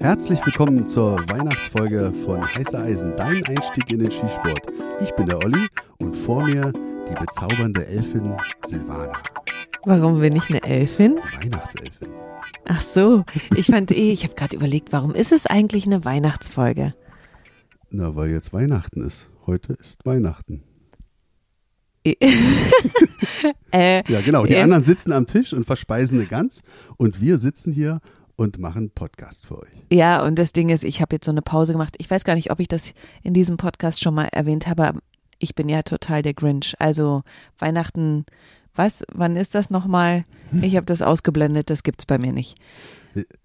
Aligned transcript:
Herzlich 0.00 0.44
willkommen 0.46 0.88
zur 0.88 1.18
Weihnachtsfolge 1.28 2.10
von 2.24 2.42
Heiße 2.42 2.78
Eisen, 2.78 3.14
dein 3.18 3.44
Einstieg 3.44 3.90
in 3.90 3.98
den 3.98 4.10
Skisport. 4.10 4.62
Ich 5.02 5.10
bin 5.14 5.26
der 5.26 5.36
Olli 5.44 5.68
und 5.98 6.16
vor 6.16 6.42
mir 6.46 6.72
die 6.72 7.14
bezaubernde 7.14 7.86
Elfin 7.86 8.34
Silvana. 8.64 9.12
Warum 9.84 10.20
bin 10.20 10.34
ich 10.36 10.48
eine 10.48 10.62
Elfin? 10.62 11.18
Weihnachtselfin. 11.42 12.08
Ach 12.64 12.80
so, 12.80 13.26
ich 13.54 13.66
fand 13.66 13.90
eh, 13.90 14.12
ich 14.12 14.24
habe 14.24 14.32
gerade 14.34 14.56
überlegt, 14.56 14.90
warum 14.90 15.14
ist 15.14 15.32
es 15.32 15.46
eigentlich 15.46 15.84
eine 15.84 16.02
Weihnachtsfolge? 16.02 16.94
Na, 17.90 18.16
weil 18.16 18.30
jetzt 18.30 18.54
Weihnachten 18.54 19.06
ist. 19.06 19.28
Heute 19.44 19.74
ist 19.74 20.06
Weihnachten. 20.06 20.62
äh, 23.72 24.02
Ja, 24.10 24.22
genau. 24.22 24.46
Die 24.46 24.54
äh, 24.54 24.62
anderen 24.62 24.82
sitzen 24.82 25.12
am 25.12 25.26
Tisch 25.26 25.52
und 25.52 25.66
verspeisen 25.66 26.18
eine 26.18 26.26
Gans 26.26 26.62
und 26.96 27.20
wir 27.20 27.36
sitzen 27.36 27.70
hier 27.70 28.00
und 28.40 28.58
machen 28.58 28.90
Podcast 28.90 29.46
für 29.46 29.58
euch. 29.58 29.68
Ja, 29.92 30.24
und 30.24 30.38
das 30.38 30.54
Ding 30.54 30.70
ist, 30.70 30.82
ich 30.82 31.02
habe 31.02 31.16
jetzt 31.16 31.26
so 31.26 31.30
eine 31.30 31.42
Pause 31.42 31.72
gemacht. 31.72 31.94
Ich 31.98 32.10
weiß 32.10 32.24
gar 32.24 32.34
nicht, 32.34 32.50
ob 32.50 32.58
ich 32.58 32.68
das 32.68 32.94
in 33.22 33.34
diesem 33.34 33.58
Podcast 33.58 34.00
schon 34.00 34.14
mal 34.14 34.28
erwähnt 34.32 34.66
habe, 34.66 34.98
ich 35.38 35.54
bin 35.54 35.68
ja 35.68 35.82
total 35.82 36.22
der 36.22 36.32
Grinch. 36.32 36.74
Also 36.78 37.22
Weihnachten, 37.58 38.24
was? 38.74 39.04
Wann 39.12 39.36
ist 39.36 39.54
das 39.54 39.68
nochmal? 39.68 40.24
Ich 40.62 40.74
habe 40.76 40.86
das 40.86 41.02
ausgeblendet, 41.02 41.68
das 41.68 41.82
gibt's 41.82 42.06
bei 42.06 42.16
mir 42.16 42.32
nicht. 42.32 42.56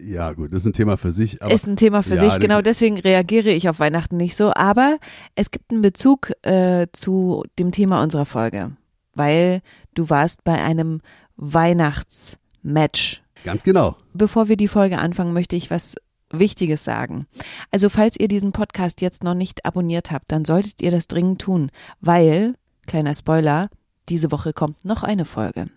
Ja, 0.00 0.32
gut, 0.32 0.52
das 0.52 0.62
ist 0.62 0.66
ein 0.66 0.72
Thema 0.72 0.96
für 0.96 1.12
sich. 1.12 1.42
Aber 1.42 1.52
ist 1.52 1.66
ein 1.66 1.76
Thema 1.76 2.02
für 2.02 2.14
Ja, 2.14 2.20
sich, 2.20 2.38
genau 2.38 2.62
deswegen 2.62 2.98
reagiere 2.98 3.50
ich 3.50 3.68
auf 3.68 3.78
Weihnachten 3.78 4.16
nicht 4.16 4.34
so. 4.34 4.52
Aber 4.54 4.96
es 5.34 5.50
gibt 5.50 5.70
einen 5.70 5.82
Bezug 5.82 6.32
äh, 6.42 6.86
zu 6.92 7.44
dem 7.58 7.70
Thema 7.70 8.02
unserer 8.02 8.24
Folge, 8.24 8.72
weil 9.14 9.60
du 9.94 10.08
warst 10.08 10.42
bei 10.42 10.54
einem 10.54 11.02
Weihnachtsmatch. 11.36 13.22
Ganz 13.46 13.62
genau. 13.62 13.96
Bevor 14.12 14.48
wir 14.48 14.56
die 14.58 14.68
Folge 14.68 14.98
anfangen, 14.98 15.32
möchte 15.32 15.56
ich 15.56 15.70
was 15.70 15.94
Wichtiges 16.30 16.84
sagen. 16.84 17.26
Also 17.70 17.88
falls 17.88 18.18
ihr 18.18 18.28
diesen 18.28 18.52
Podcast 18.52 19.00
jetzt 19.00 19.24
noch 19.24 19.34
nicht 19.34 19.64
abonniert 19.64 20.10
habt, 20.10 20.30
dann 20.30 20.44
solltet 20.44 20.82
ihr 20.82 20.90
das 20.90 21.06
dringend 21.06 21.40
tun, 21.40 21.70
weil, 22.00 22.56
kleiner 22.86 23.14
Spoiler, 23.14 23.70
diese 24.08 24.32
Woche 24.32 24.52
kommt 24.52 24.84
noch 24.84 25.02
eine 25.02 25.24
Folge. 25.24 25.68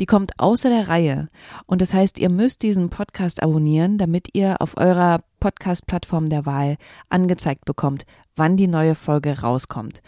Die 0.00 0.06
kommt 0.06 0.32
außer 0.38 0.70
der 0.70 0.88
Reihe. 0.88 1.28
Und 1.66 1.82
das 1.82 1.92
heißt, 1.92 2.18
ihr 2.18 2.30
müsst 2.30 2.62
diesen 2.62 2.88
Podcast 2.90 3.42
abonnieren, 3.42 3.98
damit 3.98 4.28
ihr 4.32 4.60
auf 4.60 4.76
eurer 4.76 5.20
Podcast-Plattform 5.40 6.30
der 6.30 6.46
Wahl 6.46 6.76
angezeigt 7.08 7.64
bekommt, 7.64 8.04
wann 8.36 8.56
die 8.56 8.68
neue 8.68 8.94
Folge 8.94 9.40
rauskommt. 9.40 10.02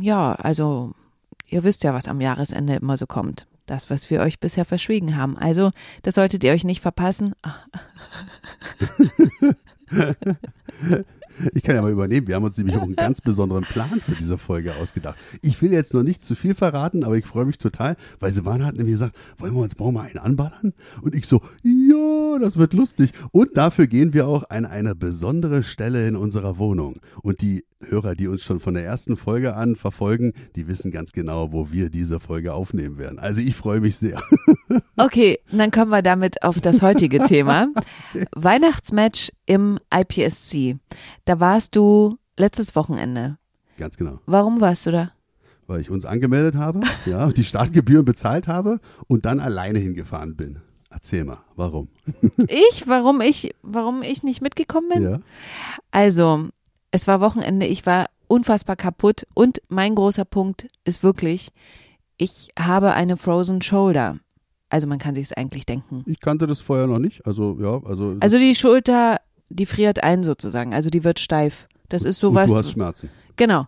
Ja, 0.00 0.32
also 0.32 0.92
ihr 1.46 1.64
wisst 1.64 1.84
ja, 1.84 1.94
was 1.94 2.08
am 2.08 2.20
Jahresende 2.20 2.74
immer 2.76 2.96
so 2.96 3.06
kommt. 3.06 3.46
Das, 3.70 3.88
was 3.88 4.10
wir 4.10 4.20
euch 4.20 4.40
bisher 4.40 4.64
verschwiegen 4.64 5.16
haben. 5.16 5.38
Also, 5.38 5.70
das 6.02 6.16
solltet 6.16 6.42
ihr 6.42 6.50
euch 6.50 6.64
nicht 6.64 6.80
verpassen. 6.80 7.34
Ich 11.54 11.62
kann 11.62 11.74
ja 11.74 11.80
mal 11.80 11.90
übernehmen. 11.90 12.26
Wir 12.26 12.34
haben 12.34 12.44
uns 12.44 12.58
nämlich 12.58 12.76
auch 12.76 12.82
einen 12.82 12.96
ganz 12.96 13.22
besonderen 13.22 13.64
Plan 13.64 13.98
für 14.00 14.14
diese 14.14 14.36
Folge 14.36 14.74
ausgedacht. 14.74 15.16
Ich 15.40 15.62
will 15.62 15.72
jetzt 15.72 15.94
noch 15.94 16.02
nicht 16.02 16.22
zu 16.22 16.34
viel 16.34 16.54
verraten, 16.54 17.02
aber 17.02 17.16
ich 17.16 17.24
freue 17.24 17.46
mich 17.46 17.56
total, 17.56 17.96
weil 18.18 18.30
Silvana 18.30 18.66
hat 18.66 18.74
nämlich 18.74 18.92
gesagt, 18.92 19.16
wollen 19.38 19.54
wir 19.54 19.62
uns 19.62 19.78
morgen 19.78 19.94
mal 19.94 20.06
einen 20.06 20.18
anballern? 20.18 20.74
Und 21.00 21.14
ich 21.14 21.26
so, 21.26 21.40
ja, 21.62 22.38
das 22.38 22.58
wird 22.58 22.74
lustig. 22.74 23.12
Und 23.32 23.56
dafür 23.56 23.86
gehen 23.86 24.12
wir 24.12 24.26
auch 24.26 24.50
an 24.50 24.66
eine 24.66 24.94
besondere 24.94 25.62
Stelle 25.62 26.06
in 26.06 26.16
unserer 26.16 26.58
Wohnung. 26.58 27.00
Und 27.22 27.40
die 27.40 27.64
Hörer, 27.86 28.14
die 28.14 28.28
uns 28.28 28.42
schon 28.42 28.60
von 28.60 28.74
der 28.74 28.84
ersten 28.84 29.16
Folge 29.16 29.56
an 29.56 29.74
verfolgen, 29.74 30.32
die 30.54 30.68
wissen 30.68 30.90
ganz 30.90 31.12
genau, 31.12 31.52
wo 31.52 31.70
wir 31.70 31.88
diese 31.88 32.20
Folge 32.20 32.52
aufnehmen 32.52 32.98
werden. 32.98 33.18
Also 33.18 33.40
ich 33.40 33.56
freue 33.56 33.80
mich 33.80 33.96
sehr. 33.96 34.20
Okay, 34.96 35.40
dann 35.50 35.70
kommen 35.70 35.90
wir 35.90 36.02
damit 36.02 36.42
auf 36.44 36.60
das 36.60 36.82
heutige 36.82 37.20
Thema. 37.24 37.68
Weihnachtsmatch 38.36 39.32
im 39.46 39.80
IPSC. 39.92 40.78
Da 41.24 41.40
warst 41.40 41.74
du 41.74 42.18
letztes 42.36 42.76
Wochenende. 42.76 43.38
Ganz 43.78 43.96
genau. 43.96 44.20
Warum 44.26 44.60
warst 44.60 44.86
du 44.86 44.92
da? 44.92 45.12
Weil 45.66 45.80
ich 45.80 45.90
uns 45.90 46.04
angemeldet 46.04 46.54
habe, 46.54 46.82
ja, 47.06 47.32
die 47.32 47.44
Startgebühren 47.44 48.04
bezahlt 48.04 48.46
habe 48.46 48.78
und 49.08 49.24
dann 49.24 49.40
alleine 49.40 49.78
hingefahren 49.78 50.36
bin. 50.36 50.60
Erzähl 50.90 51.24
mal, 51.24 51.38
warum? 51.56 51.88
Ich? 52.48 52.86
Warum 52.86 53.20
ich, 53.20 53.54
warum 53.62 54.02
ich 54.02 54.22
nicht 54.22 54.42
mitgekommen 54.42 54.88
bin? 54.92 55.02
Ja. 55.02 55.20
Also, 55.90 56.48
es 56.90 57.06
war 57.06 57.20
Wochenende, 57.20 57.66
ich 57.66 57.86
war 57.86 58.06
unfassbar 58.26 58.76
kaputt 58.76 59.26
und 59.34 59.60
mein 59.68 59.94
großer 59.94 60.24
Punkt 60.24 60.68
ist 60.84 61.02
wirklich, 61.02 61.50
ich 62.16 62.50
habe 62.58 62.92
eine 62.92 63.16
Frozen 63.16 63.62
Shoulder. 63.62 64.18
Also 64.68 64.86
man 64.86 64.98
kann 64.98 65.16
sich 65.16 65.24
es 65.24 65.32
eigentlich 65.32 65.66
denken. 65.66 66.04
Ich 66.06 66.20
kannte 66.20 66.46
das 66.46 66.60
vorher 66.60 66.86
noch 66.86 67.00
nicht. 67.00 67.26
Also, 67.26 67.58
ja, 67.60 67.82
also. 67.84 68.16
Also 68.20 68.38
die 68.38 68.54
Schulter, 68.54 69.16
die 69.48 69.66
friert 69.66 70.02
ein 70.04 70.22
sozusagen, 70.22 70.74
also 70.74 70.90
die 70.90 71.02
wird 71.02 71.18
steif. 71.18 71.66
Das 71.88 72.02
ist 72.02 72.22
und 72.22 72.30
sowas. 72.30 72.50
du 72.50 72.56
hast 72.56 72.70
Schmerzen. 72.70 73.10
Genau. 73.36 73.66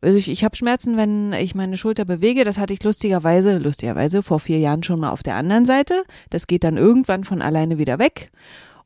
Also 0.00 0.18
ich, 0.18 0.28
ich 0.28 0.42
habe 0.42 0.56
Schmerzen, 0.56 0.96
wenn 0.96 1.32
ich 1.32 1.54
meine 1.54 1.76
Schulter 1.76 2.04
bewege. 2.04 2.42
Das 2.42 2.58
hatte 2.58 2.72
ich 2.72 2.82
lustigerweise, 2.82 3.58
lustigerweise 3.58 4.24
vor 4.24 4.40
vier 4.40 4.58
Jahren 4.58 4.82
schon 4.82 4.98
mal 4.98 5.12
auf 5.12 5.22
der 5.22 5.36
anderen 5.36 5.64
Seite. 5.64 6.02
Das 6.28 6.48
geht 6.48 6.64
dann 6.64 6.76
irgendwann 6.76 7.22
von 7.22 7.40
alleine 7.40 7.78
wieder 7.78 8.00
weg. 8.00 8.32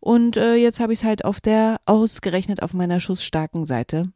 Und 0.01 0.37
äh, 0.37 0.55
jetzt 0.55 0.81
habe 0.81 0.93
ich 0.93 1.01
es 1.01 1.05
halt 1.05 1.25
auf 1.25 1.41
der, 1.41 1.81
ausgerechnet 1.87 2.63
auf 2.63 2.75
meiner 2.75 3.01
schussstarken 3.01 3.67
Seite. 3.67 4.11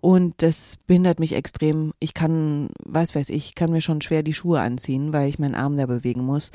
Und 0.00 0.34
das 0.42 0.76
behindert 0.86 1.18
mich 1.18 1.34
extrem. 1.34 1.94
Ich 1.98 2.12
kann, 2.12 2.68
was 2.84 3.14
weiß 3.14 3.30
ich, 3.30 3.54
kann 3.54 3.72
mir 3.72 3.80
schon 3.80 4.02
schwer 4.02 4.22
die 4.22 4.34
Schuhe 4.34 4.60
anziehen, 4.60 5.12
weil 5.12 5.28
ich 5.28 5.38
meinen 5.38 5.54
Arm 5.54 5.78
da 5.78 5.86
bewegen 5.86 6.24
muss. 6.24 6.50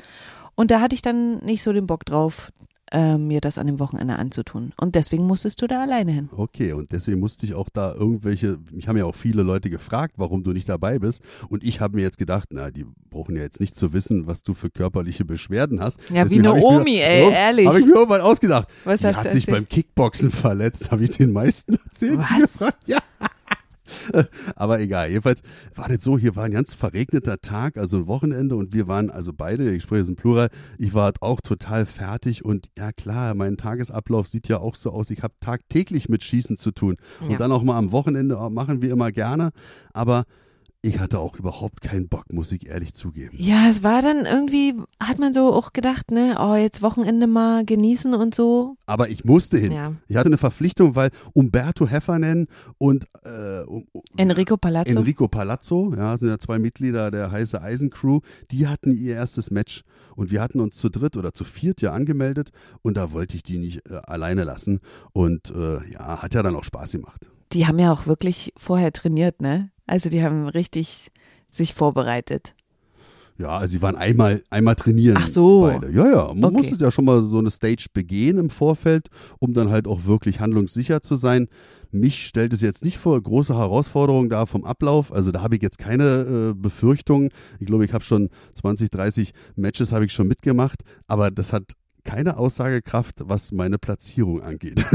Und 0.54 0.70
da 0.70 0.80
hatte 0.80 0.94
ich 0.94 1.02
dann 1.02 1.38
nicht 1.38 1.62
so 1.62 1.72
den 1.72 1.86
Bock 1.86 2.04
drauf, 2.04 2.52
äh, 2.92 3.16
mir 3.18 3.40
das 3.40 3.56
an 3.58 3.66
dem 3.66 3.78
Wochenende 3.78 4.16
anzutun. 4.16 4.72
Und 4.80 4.94
deswegen 4.94 5.26
musstest 5.26 5.62
du 5.62 5.66
da 5.66 5.82
alleine 5.82 6.12
hin. 6.12 6.28
Okay, 6.36 6.72
und 6.72 6.90
deswegen 6.92 7.20
musste 7.20 7.46
ich 7.46 7.54
auch 7.54 7.68
da 7.68 7.94
irgendwelche, 7.94 8.58
mich 8.72 8.88
haben 8.88 8.96
ja 8.96 9.04
auch 9.04 9.14
viele 9.14 9.42
Leute 9.42 9.70
gefragt, 9.70 10.14
warum 10.16 10.42
du 10.42 10.52
nicht 10.52 10.68
dabei 10.68 10.98
bist. 10.98 11.22
Und 11.48 11.62
ich 11.64 11.80
habe 11.80 11.96
mir 11.96 12.02
jetzt 12.02 12.18
gedacht, 12.18 12.48
na, 12.52 12.70
die 12.70 12.84
brauchen 13.10 13.36
ja 13.36 13.42
jetzt 13.42 13.60
nicht 13.60 13.76
zu 13.76 13.92
wissen, 13.92 14.26
was 14.26 14.42
du 14.42 14.54
für 14.54 14.70
körperliche 14.70 15.24
Beschwerden 15.24 15.80
hast. 15.80 15.98
Ja, 16.08 16.24
wie 16.28 16.38
Deswegen 16.38 16.46
eine 16.46 16.50
hab 16.50 16.56
ich 16.58 16.62
mir- 16.64 16.80
Omi, 16.80 16.96
ey, 16.98 17.22
Ja, 17.24 17.30
ehrlich. 17.30 17.66
Habe 17.66 17.80
ich 17.80 17.86
mir 17.86 17.94
irgendwann 17.94 18.20
ausgedacht. 18.22 18.68
Was 18.84 19.00
die 19.00 19.06
hast 19.06 19.16
hat 19.16 19.26
du 19.26 19.30
sich 19.30 19.46
beim 19.46 19.68
Kickboxen 19.68 20.30
verletzt, 20.30 20.90
habe 20.90 21.04
ich 21.04 21.10
den 21.10 21.32
meisten 21.32 21.74
erzählt. 21.74 22.18
Was? 22.18 22.72
Ja. 22.86 22.98
Aber 24.56 24.80
egal, 24.80 25.10
jedenfalls 25.10 25.42
war 25.74 25.88
das 25.88 26.02
so, 26.02 26.18
hier 26.18 26.36
war 26.36 26.44
ein 26.44 26.52
ganz 26.52 26.74
verregneter 26.74 27.40
Tag, 27.40 27.76
also 27.76 27.98
ein 27.98 28.06
Wochenende 28.06 28.56
und 28.56 28.72
wir 28.74 28.88
waren 28.88 29.10
also 29.10 29.32
beide, 29.32 29.70
ich 29.74 29.82
spreche 29.82 30.00
jetzt 30.00 30.08
im 30.08 30.16
Plural, 30.16 30.50
ich 30.78 30.94
war 30.94 31.12
auch 31.20 31.40
total 31.40 31.86
fertig 31.86 32.44
und 32.44 32.68
ja 32.78 32.92
klar, 32.92 33.34
mein 33.34 33.56
Tagesablauf 33.56 34.28
sieht 34.28 34.48
ja 34.48 34.58
auch 34.58 34.74
so 34.74 34.90
aus, 34.90 35.10
ich 35.10 35.22
habe 35.22 35.34
tagtäglich 35.40 36.08
mit 36.08 36.22
Schießen 36.22 36.56
zu 36.56 36.70
tun 36.70 36.96
und 37.20 37.30
Ja. 37.30 37.38
dann 37.38 37.52
auch 37.52 37.62
mal 37.62 37.78
am 37.78 37.92
Wochenende 37.92 38.36
äh, 38.36 38.50
machen 38.50 38.82
wir 38.82 38.90
immer 38.90 39.12
gerne, 39.12 39.50
aber 39.92 40.24
ich 40.82 40.98
hatte 40.98 41.18
auch 41.18 41.36
überhaupt 41.36 41.82
keinen 41.82 42.08
Bock, 42.08 42.32
muss 42.32 42.52
ich 42.52 42.66
ehrlich 42.66 42.94
zugeben. 42.94 43.36
Ja, 43.38 43.68
es 43.68 43.82
war 43.82 44.00
dann 44.00 44.24
irgendwie, 44.24 44.74
hat 44.98 45.18
man 45.18 45.34
so 45.34 45.52
auch 45.52 45.74
gedacht, 45.74 46.10
ne, 46.10 46.36
oh, 46.40 46.54
jetzt 46.54 46.80
Wochenende 46.80 47.26
mal 47.26 47.66
genießen 47.66 48.14
und 48.14 48.34
so. 48.34 48.76
Aber 48.86 49.10
ich 49.10 49.24
musste 49.24 49.58
hin. 49.58 49.72
Ja. 49.72 49.92
Ich 50.08 50.16
hatte 50.16 50.28
eine 50.28 50.38
Verpflichtung, 50.38 50.94
weil 50.94 51.10
Umberto 51.34 51.86
Heffernan 51.86 52.46
und 52.78 53.04
äh, 53.24 53.60
um- 53.66 53.86
Enrico 54.16 54.56
Palazzo. 54.56 54.98
Enrico 54.98 55.28
Palazzo, 55.28 55.92
ja, 55.94 56.16
sind 56.16 56.28
ja 56.28 56.38
zwei 56.38 56.58
Mitglieder 56.58 57.10
der 57.10 57.30
heiße 57.30 57.60
Eisen 57.60 57.90
Crew, 57.90 58.20
die 58.50 58.66
hatten 58.66 58.92
ihr 58.92 59.16
erstes 59.16 59.50
Match 59.50 59.82
und 60.16 60.30
wir 60.30 60.40
hatten 60.40 60.60
uns 60.60 60.76
zu 60.76 60.88
dritt 60.88 61.16
oder 61.18 61.34
zu 61.34 61.44
viert 61.44 61.82
ja 61.82 61.92
angemeldet 61.92 62.50
und 62.80 62.96
da 62.96 63.12
wollte 63.12 63.36
ich 63.36 63.42
die 63.42 63.58
nicht 63.58 63.88
äh, 63.90 63.96
alleine 64.04 64.44
lassen 64.44 64.80
und 65.12 65.50
äh, 65.50 65.86
ja, 65.92 66.22
hat 66.22 66.32
ja 66.32 66.42
dann 66.42 66.56
auch 66.56 66.64
Spaß 66.64 66.92
gemacht. 66.92 67.26
Die 67.52 67.66
haben 67.66 67.78
ja 67.78 67.92
auch 67.92 68.06
wirklich 68.06 68.52
vorher 68.56 68.92
trainiert, 68.92 69.42
ne? 69.42 69.70
Also 69.90 70.08
die 70.08 70.22
haben 70.22 70.46
richtig 70.46 71.08
sich 71.50 71.74
vorbereitet. 71.74 72.54
Ja, 73.38 73.56
also 73.56 73.72
sie 73.72 73.82
waren 73.82 73.96
einmal, 73.96 74.44
einmal 74.50 74.76
trainieren. 74.76 75.16
Ach 75.18 75.26
so. 75.26 75.62
Beide. 75.62 75.90
Ja, 75.90 76.06
ja. 76.06 76.32
Man 76.34 76.54
Okay. 76.54 76.70
muss 76.70 76.80
ja 76.80 76.90
schon 76.92 77.06
mal 77.06 77.22
so 77.22 77.38
eine 77.38 77.50
Stage 77.50 77.86
begehen 77.92 78.38
im 78.38 78.50
Vorfeld, 78.50 79.08
um 79.40 79.52
dann 79.52 79.70
halt 79.70 79.88
auch 79.88 80.04
wirklich 80.04 80.38
handlungssicher 80.38 81.00
zu 81.02 81.16
sein. 81.16 81.48
Mich 81.90 82.26
stellt 82.28 82.52
es 82.52 82.60
jetzt 82.60 82.84
nicht 82.84 82.98
vor 82.98 83.20
große 83.20 83.56
Herausforderungen 83.56 84.28
da 84.28 84.46
vom 84.46 84.64
Ablauf. 84.64 85.10
Also 85.12 85.32
da 85.32 85.42
habe 85.42 85.56
ich 85.56 85.62
jetzt 85.62 85.78
keine 85.78 86.50
äh, 86.50 86.54
Befürchtungen. 86.54 87.30
Ich 87.58 87.66
glaube, 87.66 87.84
ich 87.84 87.92
habe 87.92 88.04
schon 88.04 88.28
20, 88.54 88.90
30 88.90 89.32
Matches 89.56 89.90
habe 89.90 90.04
ich 90.04 90.12
schon 90.12 90.28
mitgemacht, 90.28 90.82
aber 91.08 91.32
das 91.32 91.52
hat 91.52 91.64
keine 92.04 92.36
Aussagekraft, 92.36 93.16
was 93.20 93.52
meine 93.52 93.78
Platzierung 93.78 94.42
angeht. 94.42 94.84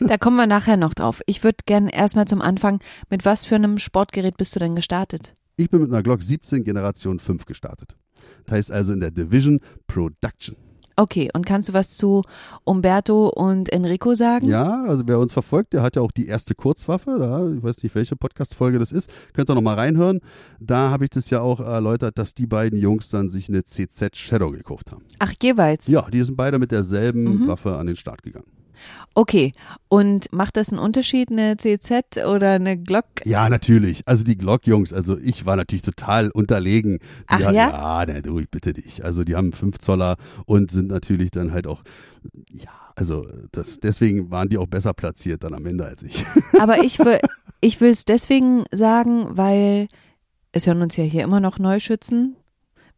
Da 0.00 0.18
kommen 0.18 0.36
wir 0.36 0.48
nachher 0.48 0.76
noch 0.76 0.94
drauf. 0.94 1.22
Ich 1.26 1.44
würde 1.44 1.58
gerne 1.64 1.94
erstmal 1.94 2.26
zum 2.26 2.42
Anfang, 2.42 2.80
mit 3.08 3.24
was 3.24 3.44
für 3.44 3.54
einem 3.54 3.78
Sportgerät 3.78 4.36
bist 4.36 4.54
du 4.54 4.58
denn 4.58 4.74
gestartet? 4.74 5.36
Ich 5.56 5.70
bin 5.70 5.80
mit 5.80 5.90
einer 5.90 6.02
Glock 6.02 6.22
17 6.22 6.64
Generation 6.64 7.20
5 7.20 7.44
gestartet. 7.46 7.96
Das 8.44 8.56
heißt 8.56 8.72
also 8.72 8.92
in 8.92 9.00
der 9.00 9.12
Division 9.12 9.60
Production. 9.86 10.56
Okay, 10.96 11.30
und 11.32 11.46
kannst 11.46 11.68
du 11.68 11.72
was 11.72 11.96
zu 11.96 12.22
Umberto 12.64 13.28
und 13.28 13.72
Enrico 13.72 14.14
sagen? 14.14 14.48
Ja, 14.48 14.84
also 14.84 15.02
wer 15.06 15.18
uns 15.18 15.32
verfolgt, 15.32 15.72
der 15.72 15.82
hat 15.82 15.96
ja 15.96 16.02
auch 16.02 16.12
die 16.12 16.26
erste 16.26 16.54
Kurzwaffe. 16.54 17.16
Da, 17.18 17.48
ich 17.50 17.62
weiß 17.62 17.82
nicht, 17.82 17.94
welche 17.94 18.16
Podcast-Folge 18.16 18.78
das 18.78 18.92
ist. 18.92 19.10
Könnt 19.34 19.50
ihr 19.50 19.54
noch 19.54 19.62
mal 19.62 19.74
reinhören. 19.74 20.20
Da 20.60 20.90
habe 20.90 21.04
ich 21.04 21.10
das 21.10 21.30
ja 21.30 21.40
auch 21.40 21.60
erläutert, 21.60 22.18
dass 22.18 22.34
die 22.34 22.46
beiden 22.46 22.78
Jungs 22.78 23.10
dann 23.10 23.28
sich 23.28 23.48
eine 23.48 23.64
CZ 23.64 24.16
Shadow 24.16 24.50
gekauft 24.50 24.92
haben. 24.92 25.02
Ach, 25.18 25.32
jeweils. 25.42 25.86
Ja, 25.88 26.06
die 26.10 26.22
sind 26.24 26.36
beide 26.36 26.58
mit 26.58 26.70
derselben 26.72 27.22
Mhm. 27.42 27.46
Waffe 27.48 27.76
an 27.76 27.86
den 27.86 27.96
Start 27.96 28.22
gegangen. 28.22 28.46
Okay, 29.14 29.52
und 29.88 30.32
macht 30.32 30.56
das 30.56 30.70
einen 30.70 30.78
Unterschied, 30.78 31.30
eine 31.30 31.56
CZ 31.58 32.24
oder 32.26 32.52
eine 32.52 32.78
Glock? 32.78 33.04
Ja, 33.24 33.48
natürlich. 33.48 34.02
Also 34.06 34.24
die 34.24 34.38
Glock-Jungs, 34.38 34.92
also 34.92 35.18
ich 35.18 35.44
war 35.44 35.56
natürlich 35.56 35.82
total 35.82 36.30
unterlegen. 36.30 36.98
Die 36.98 37.04
Ach 37.26 37.40
hatten- 37.40 37.54
ja? 37.54 38.02
Ja, 38.04 38.06
ne, 38.06 38.22
du, 38.22 38.38
ich 38.38 38.50
bitte 38.50 38.72
dich. 38.72 39.04
Also 39.04 39.22
die 39.24 39.36
haben 39.36 39.52
5 39.52 39.78
Zoller 39.78 40.16
und 40.46 40.70
sind 40.70 40.88
natürlich 40.88 41.30
dann 41.30 41.52
halt 41.52 41.66
auch, 41.66 41.82
ja, 42.52 42.70
also 42.96 43.26
das, 43.52 43.80
deswegen 43.80 44.30
waren 44.30 44.48
die 44.48 44.58
auch 44.58 44.66
besser 44.66 44.94
platziert 44.94 45.44
dann 45.44 45.54
am 45.54 45.66
Ende 45.66 45.84
als 45.84 46.02
ich. 46.02 46.24
Aber 46.58 46.82
ich 46.84 46.98
will 46.98 47.18
ich 47.60 47.80
will 47.80 47.90
es 47.90 48.04
deswegen 48.04 48.64
sagen, 48.72 49.28
weil 49.36 49.88
es 50.52 50.66
hören 50.66 50.82
uns 50.82 50.96
ja 50.96 51.04
hier 51.04 51.22
immer 51.22 51.40
noch 51.40 51.58
Neuschützen, 51.58 52.36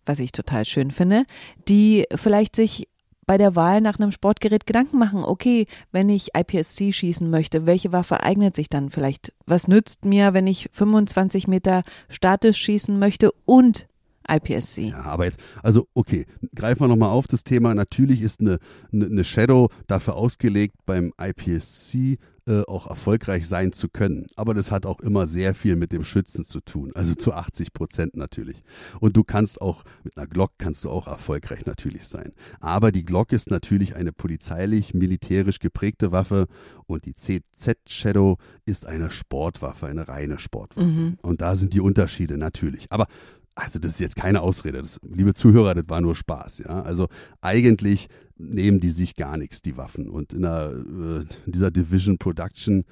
was 0.06 0.18
ich 0.18 0.32
total 0.32 0.64
schön 0.64 0.90
finde, 0.90 1.24
die 1.68 2.04
vielleicht 2.14 2.56
sich 2.56 2.88
bei 3.26 3.38
der 3.38 3.56
Wahl 3.56 3.80
nach 3.80 3.98
einem 3.98 4.12
Sportgerät 4.12 4.66
Gedanken 4.66 4.98
machen, 4.98 5.24
okay, 5.24 5.66
wenn 5.92 6.08
ich 6.08 6.30
IPSC 6.34 6.92
schießen 6.92 7.28
möchte, 7.30 7.66
welche 7.66 7.92
Waffe 7.92 8.22
eignet 8.22 8.56
sich 8.56 8.68
dann 8.68 8.90
vielleicht? 8.90 9.32
Was 9.46 9.68
nützt 9.68 10.04
mir, 10.04 10.34
wenn 10.34 10.46
ich 10.46 10.68
25 10.72 11.48
Meter 11.48 11.82
statisch 12.08 12.58
schießen 12.58 12.98
möchte 12.98 13.32
und 13.44 13.86
IPSC? 14.28 14.90
Ja, 14.90 15.02
aber 15.02 15.24
jetzt, 15.24 15.38
also 15.62 15.86
okay, 15.94 16.26
greifen 16.54 16.80
wir 16.80 16.88
nochmal 16.88 17.10
auf 17.10 17.26
das 17.26 17.44
Thema. 17.44 17.74
Natürlich 17.74 18.22
ist 18.22 18.40
eine, 18.40 18.58
eine, 18.92 19.06
eine 19.06 19.24
Shadow 19.24 19.68
dafür 19.86 20.16
ausgelegt, 20.16 20.76
beim 20.86 21.12
IPSC 21.20 22.18
äh, 22.46 22.62
auch 22.66 22.88
erfolgreich 22.88 23.48
sein 23.48 23.72
zu 23.72 23.88
können. 23.88 24.26
Aber 24.36 24.52
das 24.52 24.70
hat 24.70 24.84
auch 24.84 25.00
immer 25.00 25.26
sehr 25.26 25.54
viel 25.54 25.76
mit 25.76 25.92
dem 25.92 26.04
Schützen 26.04 26.44
zu 26.44 26.60
tun, 26.60 26.92
also 26.94 27.14
zu 27.14 27.32
80 27.32 27.72
Prozent 27.72 28.16
natürlich. 28.16 28.62
Und 29.00 29.16
du 29.16 29.24
kannst 29.24 29.62
auch, 29.62 29.82
mit 30.02 30.18
einer 30.18 30.26
Glock 30.26 30.52
kannst 30.58 30.84
du 30.84 30.90
auch 30.90 31.06
erfolgreich 31.06 31.64
natürlich 31.64 32.06
sein. 32.06 32.34
Aber 32.60 32.92
die 32.92 33.04
Glock 33.04 33.32
ist 33.32 33.50
natürlich 33.50 33.96
eine 33.96 34.12
polizeilich-militärisch 34.12 35.58
geprägte 35.58 36.12
Waffe 36.12 36.46
und 36.86 37.06
die 37.06 37.14
CZ 37.14 37.78
Shadow 37.86 38.36
ist 38.66 38.84
eine 38.84 39.10
Sportwaffe, 39.10 39.86
eine 39.86 40.06
reine 40.06 40.38
Sportwaffe. 40.38 40.86
Mhm. 40.86 41.18
Und 41.22 41.40
da 41.40 41.54
sind 41.54 41.72
die 41.72 41.80
Unterschiede 41.80 42.36
natürlich. 42.36 42.92
Aber 42.92 43.06
also 43.54 43.78
das 43.78 43.92
ist 43.92 44.00
jetzt 44.00 44.16
keine 44.16 44.40
Ausrede. 44.40 44.80
Das, 44.80 44.98
liebe 45.02 45.34
Zuhörer, 45.34 45.74
das 45.74 45.84
war 45.88 46.00
nur 46.00 46.14
Spaß. 46.14 46.58
Ja? 46.58 46.82
Also 46.82 47.08
eigentlich 47.40 48.08
nehmen 48.36 48.80
die 48.80 48.90
sich 48.90 49.14
gar 49.14 49.36
nichts, 49.36 49.62
die 49.62 49.76
Waffen. 49.76 50.08
Und 50.08 50.32
in, 50.32 50.42
der, 50.42 50.72
äh, 50.72 51.20
in 51.46 51.52
dieser 51.52 51.70
Division 51.70 52.18
Production, 52.18 52.84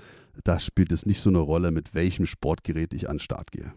da 0.45 0.61
spielt 0.61 0.93
es 0.93 1.05
nicht 1.05 1.21
so 1.21 1.31
eine 1.31 1.39
Rolle, 1.39 1.71
mit 1.71 1.95
welchem 1.95 2.27
Sportgerät 2.27 2.95
ich 2.95 3.09
an 3.09 3.17
den 3.17 3.21
Start 3.21 3.51
gehe. 3.51 3.73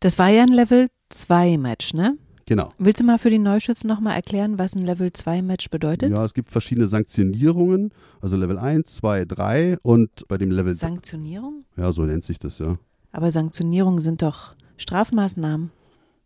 Das 0.00 0.18
war 0.18 0.28
ja 0.28 0.42
ein 0.42 0.48
Level 0.48 0.88
2 1.08 1.58
Match, 1.58 1.94
ne? 1.94 2.16
Genau. 2.46 2.72
Willst 2.78 3.00
du 3.00 3.04
mal 3.06 3.18
für 3.18 3.30
die 3.30 3.38
Neuschützen 3.38 3.88
nochmal 3.88 4.16
erklären, 4.16 4.58
was 4.58 4.74
ein 4.74 4.82
Level 4.82 5.12
2 5.12 5.40
Match 5.40 5.70
bedeutet? 5.70 6.10
Ja, 6.10 6.24
es 6.24 6.34
gibt 6.34 6.50
verschiedene 6.50 6.86
Sanktionierungen, 6.86 7.90
also 8.20 8.36
Level 8.36 8.58
1, 8.58 8.96
2, 8.96 9.24
3 9.24 9.78
und 9.82 10.28
bei 10.28 10.36
dem 10.36 10.50
Level 10.50 10.74
Sanktionierung? 10.74 11.64
Ja, 11.76 11.90
so 11.90 12.02
nennt 12.02 12.22
sich 12.22 12.38
das, 12.38 12.58
ja. 12.58 12.76
Aber 13.12 13.30
Sanktionierungen 13.30 14.00
sind 14.00 14.20
doch 14.20 14.56
Strafmaßnahmen. 14.76 15.70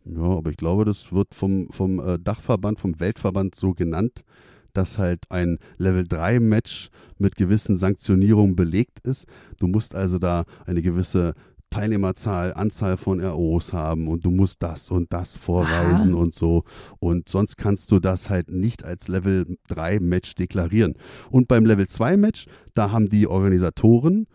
Ja, 0.04 0.22
aber 0.22 0.50
ich 0.50 0.56
glaube, 0.56 0.84
das 0.84 1.12
wird 1.12 1.34
vom, 1.34 1.68
vom 1.70 2.00
äh, 2.00 2.18
Dachverband, 2.18 2.80
vom 2.80 2.98
Weltverband 2.98 3.54
so 3.54 3.74
genannt, 3.74 4.24
dass 4.72 4.98
halt 4.98 5.24
ein 5.30 5.58
Level 5.76 6.04
3 6.04 6.40
Match 6.40 6.88
mit 7.18 7.36
gewissen 7.36 7.76
Sanktionierungen 7.76 8.56
belegt 8.56 9.00
ist. 9.00 9.26
Du 9.58 9.66
musst 9.66 9.94
also 9.94 10.18
da 10.18 10.44
eine 10.66 10.82
gewisse 10.82 11.34
Teilnehmerzahl, 11.70 12.54
Anzahl 12.54 12.96
von 12.96 13.20
ROs 13.22 13.72
haben 13.72 14.08
und 14.08 14.24
du 14.24 14.30
musst 14.30 14.62
das 14.62 14.90
und 14.90 15.12
das 15.12 15.36
vorweisen 15.36 16.14
und 16.14 16.34
so. 16.34 16.64
Und 16.98 17.28
sonst 17.28 17.56
kannst 17.56 17.90
du 17.92 18.00
das 18.00 18.30
halt 18.30 18.50
nicht 18.50 18.84
als 18.84 19.08
Level 19.08 19.58
3 19.68 20.00
Match 20.00 20.34
deklarieren. 20.34 20.94
Und 21.30 21.48
beim 21.48 21.66
Level 21.66 21.86
2 21.86 22.16
Match, 22.16 22.46
da 22.74 22.90
haben 22.90 23.10
die 23.10 23.26
Organisatoren 23.26 24.26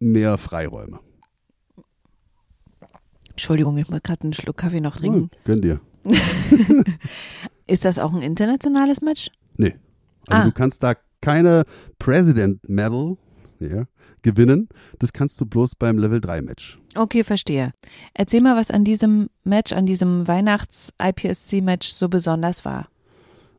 mehr 0.00 0.38
Freiräume. 0.38 0.98
Entschuldigung, 3.32 3.76
ich 3.78 3.88
muss 3.88 4.02
gerade 4.02 4.22
einen 4.22 4.32
Schluck 4.32 4.56
Kaffee 4.58 4.80
noch 4.80 4.96
trinken. 4.96 5.30
Ja, 5.32 5.38
gönn 5.44 5.60
dir. 5.62 5.80
Ist 7.66 7.84
das 7.84 7.98
auch 7.98 8.12
ein 8.12 8.22
internationales 8.22 9.00
Match? 9.02 9.30
Nee. 9.56 9.76
Also 10.28 10.42
Ah. 10.42 10.44
du 10.46 10.52
kannst 10.52 10.82
da 10.82 10.94
keine 11.20 11.64
President 11.98 12.68
Medal 12.68 13.16
ja, 13.60 13.84
gewinnen. 14.22 14.68
Das 14.98 15.12
kannst 15.12 15.40
du 15.40 15.46
bloß 15.46 15.76
beim 15.76 15.98
Level 15.98 16.20
3 16.20 16.42
Match. 16.42 16.78
Okay, 16.96 17.22
verstehe. 17.24 17.72
Erzähl 18.14 18.40
mal, 18.40 18.56
was 18.56 18.70
an 18.70 18.84
diesem 18.84 19.28
Match, 19.44 19.72
an 19.72 19.86
diesem 19.86 20.26
Weihnachts-IPSC-Match 20.26 21.88
so 21.88 22.08
besonders 22.08 22.64
war. 22.64 22.88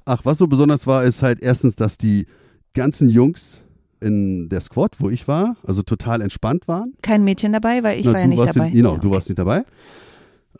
Ach, 0.05 0.19
was 0.25 0.37
so 0.37 0.47
besonders 0.47 0.85
war, 0.87 1.03
ist 1.05 1.23
halt 1.23 1.41
erstens, 1.41 1.75
dass 1.77 1.97
die 1.97 2.27
ganzen 2.73 3.07
Jungs 3.09 3.63
in 4.03 4.50
der 4.50 4.61
Squad, 4.61 4.95
wo 5.00 5.09
ich 5.09 5.27
war, 5.27 5.55
also 5.65 5.81
total 5.81 6.21
entspannt 6.21 6.67
waren. 6.67 6.94
Kein 7.01 7.23
Mädchen 7.23 7.53
dabei, 7.53 7.83
weil 7.83 8.00
ich 8.00 8.05
Na, 8.05 8.13
war 8.13 8.19
ja 8.19 8.25
du 8.25 8.29
nicht 8.29 8.45
dabei. 8.45 8.65
Nicht, 8.65 8.75
genau, 8.75 8.94
Ja, 8.94 9.00
du 9.00 9.07
okay. 9.07 9.15
warst 9.15 9.29
nicht 9.29 9.39
dabei. 9.39 9.63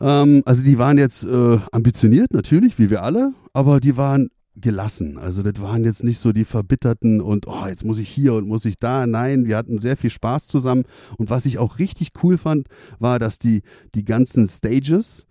Ähm, 0.00 0.42
also 0.44 0.64
die 0.64 0.78
waren 0.78 0.98
jetzt 0.98 1.24
äh, 1.24 1.58
ambitioniert, 1.70 2.32
natürlich, 2.32 2.78
wie 2.78 2.90
wir 2.90 3.02
alle, 3.02 3.32
aber 3.52 3.80
die 3.80 3.96
waren 3.96 4.28
gelassen. 4.56 5.18
Also 5.18 5.42
das 5.42 5.60
waren 5.60 5.84
jetzt 5.84 6.04
nicht 6.04 6.18
so 6.18 6.32
die 6.32 6.44
Verbitterten 6.44 7.20
und 7.20 7.46
oh, 7.48 7.66
jetzt 7.66 7.84
muss 7.84 7.98
ich 7.98 8.08
hier 8.08 8.34
und 8.34 8.46
muss 8.46 8.64
ich 8.64 8.78
da. 8.78 9.06
Nein, 9.06 9.46
wir 9.46 9.56
hatten 9.56 9.78
sehr 9.78 9.96
viel 9.96 10.10
Spaß 10.10 10.46
zusammen. 10.46 10.84
Und 11.18 11.28
was 11.30 11.44
ich 11.46 11.58
auch 11.58 11.78
richtig 11.78 12.10
cool 12.22 12.38
fand, 12.38 12.68
war, 12.98 13.18
dass 13.18 13.38
die, 13.38 13.62
die 13.94 14.04
ganzen 14.04 14.46
Stages, 14.46 15.26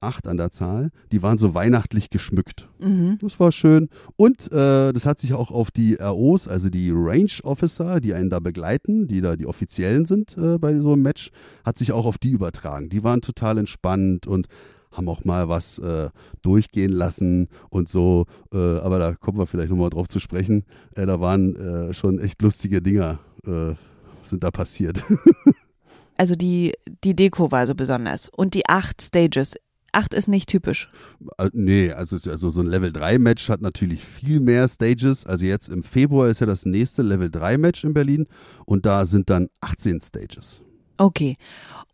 acht 0.00 0.28
an 0.28 0.36
der 0.36 0.50
Zahl, 0.50 0.90
die 1.12 1.22
waren 1.22 1.38
so 1.38 1.54
weihnachtlich 1.54 2.10
geschmückt. 2.10 2.68
Mhm. 2.78 3.18
Das 3.20 3.40
war 3.40 3.52
schön. 3.52 3.88
Und 4.16 4.50
äh, 4.52 4.92
das 4.92 5.06
hat 5.06 5.18
sich 5.18 5.32
auch 5.34 5.50
auf 5.50 5.70
die 5.70 5.94
ROs, 5.94 6.48
also 6.48 6.68
die 6.68 6.90
Range 6.94 7.30
Officer, 7.42 8.00
die 8.00 8.14
einen 8.14 8.30
da 8.30 8.40
begleiten, 8.40 9.08
die 9.08 9.20
da 9.20 9.36
die 9.36 9.46
Offiziellen 9.46 10.06
sind 10.06 10.36
äh, 10.36 10.58
bei 10.58 10.78
so 10.78 10.92
einem 10.92 11.02
Match, 11.02 11.30
hat 11.64 11.78
sich 11.78 11.92
auch 11.92 12.06
auf 12.06 12.18
die 12.18 12.30
übertragen. 12.30 12.88
Die 12.88 13.02
waren 13.02 13.22
total 13.22 13.58
entspannt 13.58 14.26
und 14.26 14.48
haben 14.92 15.08
auch 15.08 15.24
mal 15.24 15.48
was 15.48 15.78
äh, 15.78 16.10
durchgehen 16.42 16.92
lassen 16.92 17.48
und 17.70 17.88
so. 17.88 18.26
Äh, 18.52 18.56
aber 18.56 18.98
da 18.98 19.14
kommen 19.14 19.38
wir 19.38 19.46
vielleicht 19.46 19.70
nochmal 19.70 19.90
drauf 19.90 20.08
zu 20.08 20.20
sprechen. 20.20 20.64
Äh, 20.94 21.06
da 21.06 21.20
waren 21.20 21.56
äh, 21.56 21.94
schon 21.94 22.18
echt 22.18 22.40
lustige 22.42 22.82
Dinger, 22.82 23.18
sind 24.24 24.42
da 24.42 24.50
passiert. 24.50 25.04
Also 26.16 26.34
die, 26.34 26.72
die 27.04 27.14
Deko 27.14 27.52
war 27.52 27.66
so 27.66 27.74
besonders. 27.74 28.28
Und 28.28 28.54
die 28.54 28.66
acht 28.68 29.02
Stages. 29.02 29.56
Acht 29.96 30.12
ist 30.12 30.28
nicht 30.28 30.50
typisch. 30.50 30.90
Nee, 31.54 31.90
also, 31.90 32.18
also 32.30 32.50
so 32.50 32.60
ein 32.60 32.66
Level 32.66 32.92
3 32.92 33.18
Match 33.18 33.48
hat 33.48 33.62
natürlich 33.62 34.04
viel 34.04 34.40
mehr 34.40 34.68
Stages. 34.68 35.24
Also 35.24 35.46
jetzt 35.46 35.70
im 35.70 35.82
Februar 35.82 36.28
ist 36.28 36.40
ja 36.40 36.46
das 36.46 36.66
nächste 36.66 37.00
Level 37.00 37.30
3 37.30 37.56
Match 37.56 37.82
in 37.82 37.94
Berlin 37.94 38.26
und 38.66 38.84
da 38.84 39.06
sind 39.06 39.30
dann 39.30 39.48
18 39.62 40.02
Stages. 40.02 40.60
Okay. 40.98 41.38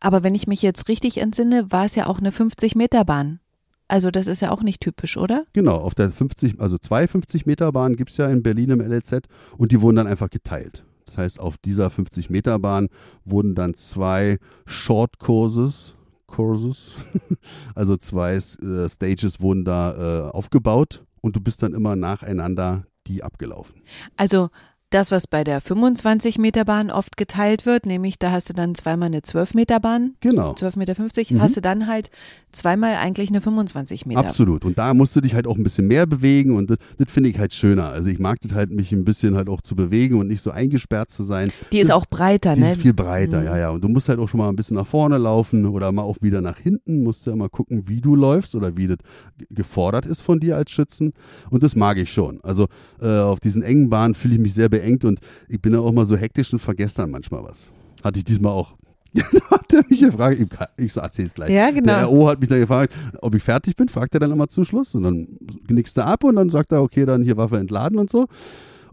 Aber 0.00 0.24
wenn 0.24 0.34
ich 0.34 0.48
mich 0.48 0.62
jetzt 0.62 0.88
richtig 0.88 1.18
entsinne, 1.18 1.70
war 1.70 1.84
es 1.84 1.94
ja 1.94 2.08
auch 2.08 2.18
eine 2.18 2.32
50-Meter-Bahn. 2.32 3.38
Also 3.86 4.10
das 4.10 4.26
ist 4.26 4.42
ja 4.42 4.50
auch 4.50 4.64
nicht 4.64 4.80
typisch, 4.80 5.16
oder? 5.16 5.44
Genau, 5.52 5.76
auf 5.76 5.94
der 5.94 6.10
50, 6.10 6.60
also 6.60 6.78
zwei 6.78 7.06
50 7.06 7.46
Meter 7.46 7.70
Bahn 7.70 7.94
gibt 7.94 8.10
es 8.10 8.16
ja 8.16 8.28
in 8.28 8.42
Berlin 8.42 8.70
im 8.70 8.80
LLZ 8.80 9.28
und 9.56 9.70
die 9.70 9.80
wurden 9.80 9.94
dann 9.94 10.08
einfach 10.08 10.30
geteilt. 10.30 10.84
Das 11.06 11.18
heißt, 11.18 11.38
auf 11.38 11.56
dieser 11.56 11.88
50 11.88 12.30
Meter 12.30 12.58
Bahn 12.58 12.88
wurden 13.24 13.54
dann 13.54 13.74
zwei 13.74 14.38
Short 14.66 15.20
Courses, 15.20 15.94
Courses, 16.32 16.92
also 17.74 17.96
zwei 17.96 18.34
äh, 18.34 18.88
Stages 18.88 19.40
wurden 19.40 19.64
da 19.64 20.28
äh, 20.28 20.30
aufgebaut 20.30 21.04
und 21.20 21.36
du 21.36 21.40
bist 21.40 21.62
dann 21.62 21.74
immer 21.74 21.94
nacheinander 21.94 22.84
die 23.06 23.22
abgelaufen. 23.22 23.82
Also 24.16 24.48
das, 24.90 25.10
was 25.10 25.26
bei 25.26 25.42
der 25.42 25.62
25-Meter-Bahn 25.62 26.90
oft 26.90 27.16
geteilt 27.16 27.64
wird, 27.66 27.86
nämlich 27.86 28.18
da 28.18 28.30
hast 28.30 28.50
du 28.50 28.52
dann 28.52 28.74
zweimal 28.74 29.06
eine 29.06 29.20
12-Meter-Bahn, 29.20 30.16
Genau. 30.20 30.52
12,50 30.52 30.76
Meter, 30.78 31.34
Mhm. 31.34 31.40
hast 31.42 31.56
du 31.56 31.60
dann 31.62 31.86
halt 31.86 32.10
zweimal 32.52 32.94
eigentlich 32.96 33.30
eine 33.30 33.40
25 33.40 34.06
Meter. 34.06 34.20
Absolut. 34.20 34.64
Und 34.64 34.78
da 34.78 34.94
musst 34.94 35.16
du 35.16 35.20
dich 35.20 35.34
halt 35.34 35.46
auch 35.46 35.56
ein 35.56 35.62
bisschen 35.64 35.86
mehr 35.88 36.06
bewegen 36.06 36.54
und 36.56 36.70
das, 36.70 36.78
das 36.98 37.10
finde 37.10 37.30
ich 37.30 37.38
halt 37.38 37.52
schöner. 37.52 37.88
Also 37.88 38.10
ich 38.10 38.18
mag 38.18 38.40
das 38.40 38.52
halt, 38.52 38.70
mich 38.70 38.92
ein 38.92 39.04
bisschen 39.04 39.34
halt 39.36 39.48
auch 39.48 39.60
zu 39.60 39.74
bewegen 39.74 40.18
und 40.20 40.28
nicht 40.28 40.42
so 40.42 40.50
eingesperrt 40.50 41.10
zu 41.10 41.24
sein. 41.24 41.50
Die 41.72 41.80
ist 41.80 41.90
auch 41.90 42.06
breiter, 42.06 42.54
Die 42.54 42.60
ne? 42.60 42.70
ist 42.72 42.80
viel 42.80 42.94
breiter, 42.94 43.40
Mhm. 43.40 43.46
ja, 43.46 43.58
ja. 43.58 43.70
Und 43.70 43.82
du 43.82 43.88
musst 43.88 44.08
halt 44.08 44.18
auch 44.18 44.28
schon 44.28 44.38
mal 44.38 44.48
ein 44.48 44.56
bisschen 44.56 44.76
nach 44.76 44.86
vorne 44.86 45.18
laufen 45.18 45.66
oder 45.66 45.90
mal 45.92 46.02
auch 46.02 46.16
wieder 46.20 46.40
nach 46.40 46.58
hinten. 46.58 47.02
Musst 47.02 47.26
ja 47.26 47.32
immer 47.32 47.48
gucken, 47.48 47.88
wie 47.88 48.00
du 48.00 48.14
läufst 48.16 48.54
oder 48.54 48.76
wie 48.76 48.86
das 48.86 48.98
ge- 49.38 49.46
gefordert 49.50 50.06
ist 50.06 50.20
von 50.22 50.38
dir 50.40 50.56
als 50.56 50.70
Schützen. 50.70 51.12
Und 51.50 51.62
das 51.62 51.74
mag 51.76 51.98
ich 51.98 52.12
schon. 52.12 52.40
Also 52.42 52.66
äh, 53.00 53.06
auf 53.20 53.40
diesen 53.40 53.62
engen 53.62 53.88
Bahnen 53.90 54.14
fühle 54.14 54.34
ich 54.34 54.40
mich 54.40 54.54
sehr 54.54 54.68
beengt 54.68 55.04
und 55.04 55.20
ich 55.48 55.60
bin 55.60 55.72
ja 55.72 55.80
auch 55.80 55.92
mal 55.92 56.04
so 56.04 56.16
hektisch 56.16 56.52
und 56.52 56.58
vergesse 56.58 56.96
dann 56.98 57.10
manchmal 57.10 57.42
was. 57.44 57.70
Hatte 58.04 58.18
ich 58.18 58.24
diesmal 58.24 58.52
auch. 58.52 58.74
hat 59.50 59.72
er 59.72 59.84
mich 59.88 60.00
gefragt, 60.00 60.38
ich, 60.40 60.48
ich 60.84 60.92
so 60.92 61.00
erzähl's 61.00 61.34
gleich. 61.34 61.50
Ja, 61.50 61.70
genau. 61.70 61.86
Der 61.86 62.04
RO 62.06 62.28
hat 62.28 62.40
mich 62.40 62.48
dann 62.48 62.60
gefragt, 62.60 62.92
ob 63.20 63.34
ich 63.34 63.42
fertig 63.42 63.76
bin, 63.76 63.88
fragt 63.88 64.14
er 64.14 64.20
dann 64.20 64.30
immer 64.30 64.48
zum 64.48 64.64
Schluss 64.64 64.94
und 64.94 65.02
dann 65.02 65.28
knickst 65.66 65.96
du 65.96 66.04
ab 66.04 66.24
und 66.24 66.36
dann 66.36 66.50
sagt 66.50 66.72
er, 66.72 66.82
okay, 66.82 67.04
dann 67.04 67.22
hier 67.22 67.36
Waffe 67.36 67.58
entladen 67.58 67.98
und 67.98 68.10
so. 68.10 68.26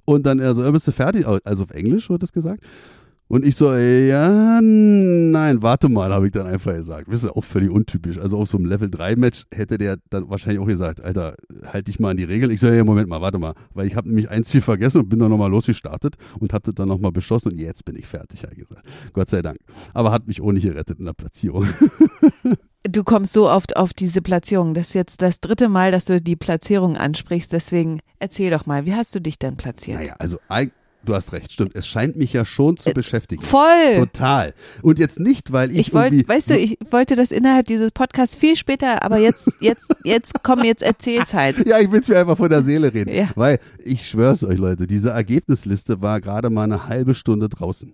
Und 0.06 0.26
dann 0.26 0.40
er 0.40 0.56
so, 0.56 0.64
"Ja, 0.64 0.72
bist 0.72 0.88
du 0.88 0.92
fertig? 0.92 1.26
Also 1.44 1.64
auf 1.64 1.70
Englisch 1.72 2.10
wird 2.10 2.24
das 2.24 2.34
gesagt. 2.34 2.64
Und 3.32 3.46
ich 3.46 3.56
so, 3.56 3.76
ja, 3.76 4.60
nein, 4.60 5.62
warte 5.62 5.88
mal, 5.88 6.12
habe 6.12 6.26
ich 6.26 6.32
dann 6.32 6.48
einfach 6.48 6.74
gesagt. 6.74 7.08
Das 7.08 7.24
ist 7.24 7.30
auch 7.30 7.44
völlig 7.44 7.70
untypisch. 7.70 8.18
Also 8.18 8.40
auf 8.40 8.50
so 8.50 8.58
einem 8.58 8.66
Level 8.66 8.90
3 8.90 9.18
Match 9.18 9.46
hätte 9.54 9.78
der 9.78 9.98
dann 10.10 10.32
wahrscheinlich 10.32 10.60
auch 10.60 10.66
gesagt, 10.66 11.00
Alter, 11.00 11.36
halt 11.64 11.88
dich 11.88 12.00
mal 12.00 12.10
an 12.10 12.18
die 12.18 12.24
Regeln. 12.24 12.52
Ich 12.52 12.60
so, 12.60 12.68
ja, 12.68 12.84
Moment 12.84 13.08
mal, 13.08 13.22
warte 13.22 13.38
mal. 13.38 13.54
Weil 13.76 13.86
ich 13.86 13.96
habe 13.96 14.08
nämlich 14.08 14.32
ein 14.32 14.44
Ziel 14.44 14.62
vergessen 14.62 15.02
und 15.02 15.10
bin 15.10 15.20
dann 15.20 15.30
nochmal 15.30 15.52
losgestartet 15.52 16.16
und 16.40 16.54
habe 16.54 16.64
das 16.64 16.74
dann 16.74 16.88
nochmal 16.88 17.12
beschlossen 17.12 17.52
und 17.52 17.60
jetzt 17.60 17.86
bin 17.86 17.96
ich 17.96 18.08
fertig, 18.08 18.42
habe 18.42 18.54
ich 18.54 18.62
gesagt. 18.62 18.84
Gott 19.14 19.30
sei 19.30 19.44
Dank. 19.44 19.60
Aber 19.94 20.12
hat 20.12 20.26
mich 20.26 20.42
auch 20.42 20.52
nicht 20.52 20.64
gerettet 20.64 20.98
in 20.98 21.06
der 21.06 21.14
Platzierung. 21.14 21.68
Du 22.84 23.04
kommst 23.04 23.34
so 23.34 23.50
oft 23.50 23.76
auf 23.76 23.94
diese 23.94 24.22
Platzierung. 24.22 24.74
Das 24.74 24.88
ist 24.88 24.94
jetzt 24.94 25.22
das 25.22 25.42
dritte 25.42 25.68
Mal, 25.68 25.92
dass 25.92 26.06
du 26.06 26.22
die 26.22 26.38
Platzierung 26.38 26.96
ansprichst. 26.96 27.52
Deswegen 27.52 28.00
erzähl 28.20 28.52
doch 28.52 28.66
mal, 28.66 28.86
wie 28.86 28.96
hast 28.96 29.14
du 29.14 29.20
dich 29.20 29.38
denn 29.38 29.58
platziert? 29.58 30.00
Naja, 30.00 30.16
also 30.18 30.40
du 31.06 31.15
hast 31.15 31.34
recht, 31.34 31.51
stimmt. 31.51 31.75
Es 31.75 31.88
scheint 31.88 32.15
mich 32.18 32.34
ja 32.34 32.46
schon 32.46 32.77
zu 32.77 32.89
Äh, 32.89 32.94
beschäftigen. 32.94 33.41
Voll! 33.41 33.96
Total. 33.98 34.53
Und 34.82 35.00
jetzt 35.00 35.20
nicht, 35.20 35.51
weil 35.51 35.72
ich, 35.72 35.77
Ich 35.89 35.94
wollte, 35.94 36.27
weißt 36.27 36.51
du, 36.51 36.58
ich 36.58 36.77
wollte 36.91 37.15
das 37.15 37.32
innerhalb 37.32 37.65
dieses 37.68 37.91
Podcasts 37.91 38.36
viel 38.36 38.56
später, 38.56 39.03
aber 39.03 39.18
jetzt, 39.18 39.51
jetzt, 39.60 39.88
jetzt 40.03 40.34
komm, 40.44 40.63
jetzt 40.63 40.84
erzähl's 40.84 41.34
halt. 41.34 41.58
Ja, 41.68 41.79
ich 41.79 41.91
will 41.91 42.00
es 42.00 42.08
mir 42.08 42.20
einfach 42.20 42.38
von 42.38 42.50
der 42.50 42.62
Seele 42.63 42.94
reden. 42.94 43.13
Ja. 43.13 43.29
Weil, 43.36 43.60
ich 43.84 44.08
schwör's 44.08 44.44
euch, 44.44 44.58
Leute, 44.58 44.88
diese 44.88 45.10
Ergebnisliste 45.12 46.01
war 46.01 46.20
gerade 46.22 46.50
mal 46.50 46.63
eine 46.63 46.88
halbe 46.88 47.15
Stunde 47.15 47.50
draußen. 47.50 47.94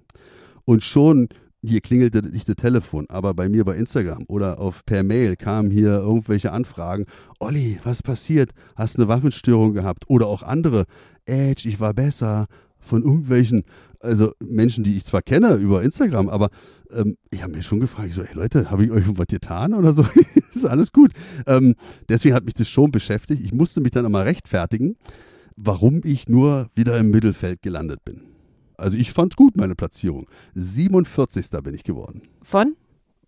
Und 0.65 0.83
schon, 0.83 1.29
hier 1.61 1.81
klingelte 1.81 2.21
nicht 2.21 2.47
das 2.47 2.55
Telefon, 2.57 3.05
aber 3.09 3.33
bei 3.33 3.49
mir 3.49 3.65
bei 3.65 3.75
Instagram 3.75 4.23
oder 4.27 4.59
auf 4.59 4.85
per 4.85 5.03
Mail 5.03 5.35
kamen 5.35 5.71
hier 5.71 5.93
irgendwelche 5.95 6.51
Anfragen. 6.51 7.05
Olli, 7.39 7.79
was 7.83 8.03
passiert? 8.03 8.51
Hast 8.75 8.97
eine 8.97 9.07
Waffenstörung 9.07 9.73
gehabt? 9.73 10.03
Oder 10.07 10.27
auch 10.27 10.43
andere. 10.43 10.85
Edge, 11.25 11.67
ich 11.67 11.79
war 11.79 11.93
besser. 11.93 12.45
Von 12.85 13.03
irgendwelchen, 13.03 13.63
also 13.99 14.33
Menschen, 14.39 14.83
die 14.83 14.95
ich 14.95 15.05
zwar 15.05 15.21
kenne 15.21 15.55
über 15.55 15.83
Instagram, 15.83 16.29
aber 16.29 16.49
ähm, 16.91 17.17
ich 17.31 17.41
habe 17.41 17.53
mich 17.53 17.65
schon 17.65 17.79
gefragt, 17.79 18.13
so, 18.13 18.23
hey 18.23 18.35
Leute, 18.35 18.69
habe 18.69 18.85
ich 18.85 18.91
euch 18.91 19.03
was 19.07 19.27
getan 19.27 19.73
oder 19.73 19.91
so? 19.91 20.05
ist 20.53 20.65
alles 20.65 20.91
gut. 20.91 21.11
Ähm, 21.47 21.75
deswegen 22.09 22.35
hat 22.35 22.45
mich 22.45 22.53
das 22.53 22.69
schon 22.69 22.91
beschäftigt. 22.91 23.41
Ich 23.43 23.53
musste 23.53 23.81
mich 23.81 23.91
dann 23.91 24.05
immer 24.05 24.25
rechtfertigen, 24.25 24.95
warum 25.55 26.01
ich 26.03 26.29
nur 26.29 26.69
wieder 26.75 26.97
im 26.97 27.11
Mittelfeld 27.11 27.61
gelandet 27.61 28.05
bin. 28.05 28.21
Also 28.77 28.97
ich 28.97 29.11
fand 29.11 29.35
gut 29.35 29.55
meine 29.57 29.75
Platzierung. 29.75 30.27
47. 30.55 31.49
bin 31.63 31.73
ich 31.73 31.83
geworden. 31.83 32.21
Von? 32.41 32.75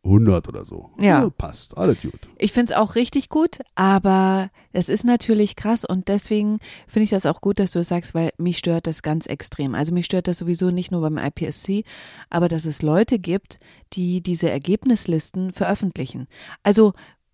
100 0.08 0.48
oder 0.48 0.66
so. 0.66 0.92
Ja. 1.00 1.30
passt, 1.30 1.78
alles 1.78 2.02
gut. 2.02 2.30
Ich 2.38 2.52
find's 2.52 2.72
auch 2.72 2.96
richtig 2.96 3.30
gut, 3.30 3.60
aber 3.76 4.50
es 4.72 4.90
ist 4.90 5.04
natürlich 5.04 5.56
krass 5.56 5.86
und 5.86 6.08
deswegen 6.08 6.60
finde 6.88 7.06
ich 7.06 7.10
das 7.10 7.26
auch 7.26 7.42
gut, 7.42 7.60
dass 7.60 7.72
du 7.72 7.80
es 7.80 7.90
sagst, 7.90 8.16
weil 8.16 8.32
mich 8.38 8.58
stört 8.58 8.88
das 8.88 9.02
ganz 9.02 9.28
extrem. 9.28 9.76
Also 9.76 9.94
mich 9.94 10.06
stört 10.06 10.28
das 10.28 10.38
sowieso 10.38 10.72
nicht 10.72 10.92
nur 10.92 11.02
beim 11.02 11.18
IPSC, 11.18 11.84
aber 12.30 12.48
dass 12.48 12.66
es 12.66 12.82
Leute 12.82 13.20
gibt, 13.20 13.60
die 13.94 14.22
diese 14.22 14.50
Ergebnislisten 14.50 15.54
veröffentlichen. 15.54 16.28
Also, 16.64 16.94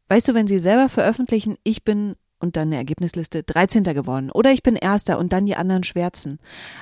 weißt 0.10 0.28
du, 0.28 0.34
wenn 0.34 0.48
sie 0.48 0.60
selber 0.60 0.90
veröffentlichen, 0.90 1.58
ich 1.64 1.84
bin 1.84 2.16
und 2.44 2.58
dann 2.58 2.68
eine 2.68 2.76
Ergebnisliste 2.76 3.42
13. 3.42 3.84
geworden 3.84 4.30
oder 4.30 4.52
ich 4.52 4.64
bin 4.64 4.76
Erster 4.76 5.18
und 5.18 5.32
dann 5.32 5.46
die 5.46 5.56
anderen 5.56 5.84
schwärzen. 5.84 6.40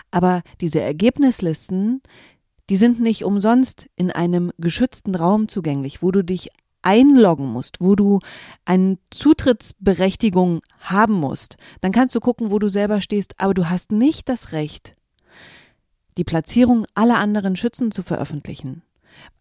Aber 0.09 0.41
diese 0.59 0.81
Ergebnislisten, 0.81 2.01
die 2.71 2.77
sind 2.77 3.01
nicht 3.01 3.25
umsonst 3.25 3.89
in 3.97 4.11
einem 4.11 4.53
geschützten 4.57 5.13
Raum 5.13 5.49
zugänglich, 5.49 6.01
wo 6.01 6.09
du 6.09 6.23
dich 6.23 6.47
einloggen 6.81 7.51
musst, 7.51 7.81
wo 7.81 7.97
du 7.97 8.19
eine 8.63 8.97
Zutrittsberechtigung 9.09 10.61
haben 10.79 11.15
musst. 11.15 11.57
Dann 11.81 11.91
kannst 11.91 12.15
du 12.15 12.21
gucken, 12.21 12.49
wo 12.49 12.59
du 12.59 12.69
selber 12.69 13.01
stehst, 13.01 13.37
aber 13.41 13.53
du 13.53 13.69
hast 13.69 13.91
nicht 13.91 14.29
das 14.29 14.53
Recht, 14.53 14.95
die 16.17 16.23
Platzierung 16.23 16.85
aller 16.93 17.19
anderen 17.19 17.57
Schützen 17.57 17.91
zu 17.91 18.03
veröffentlichen. 18.03 18.83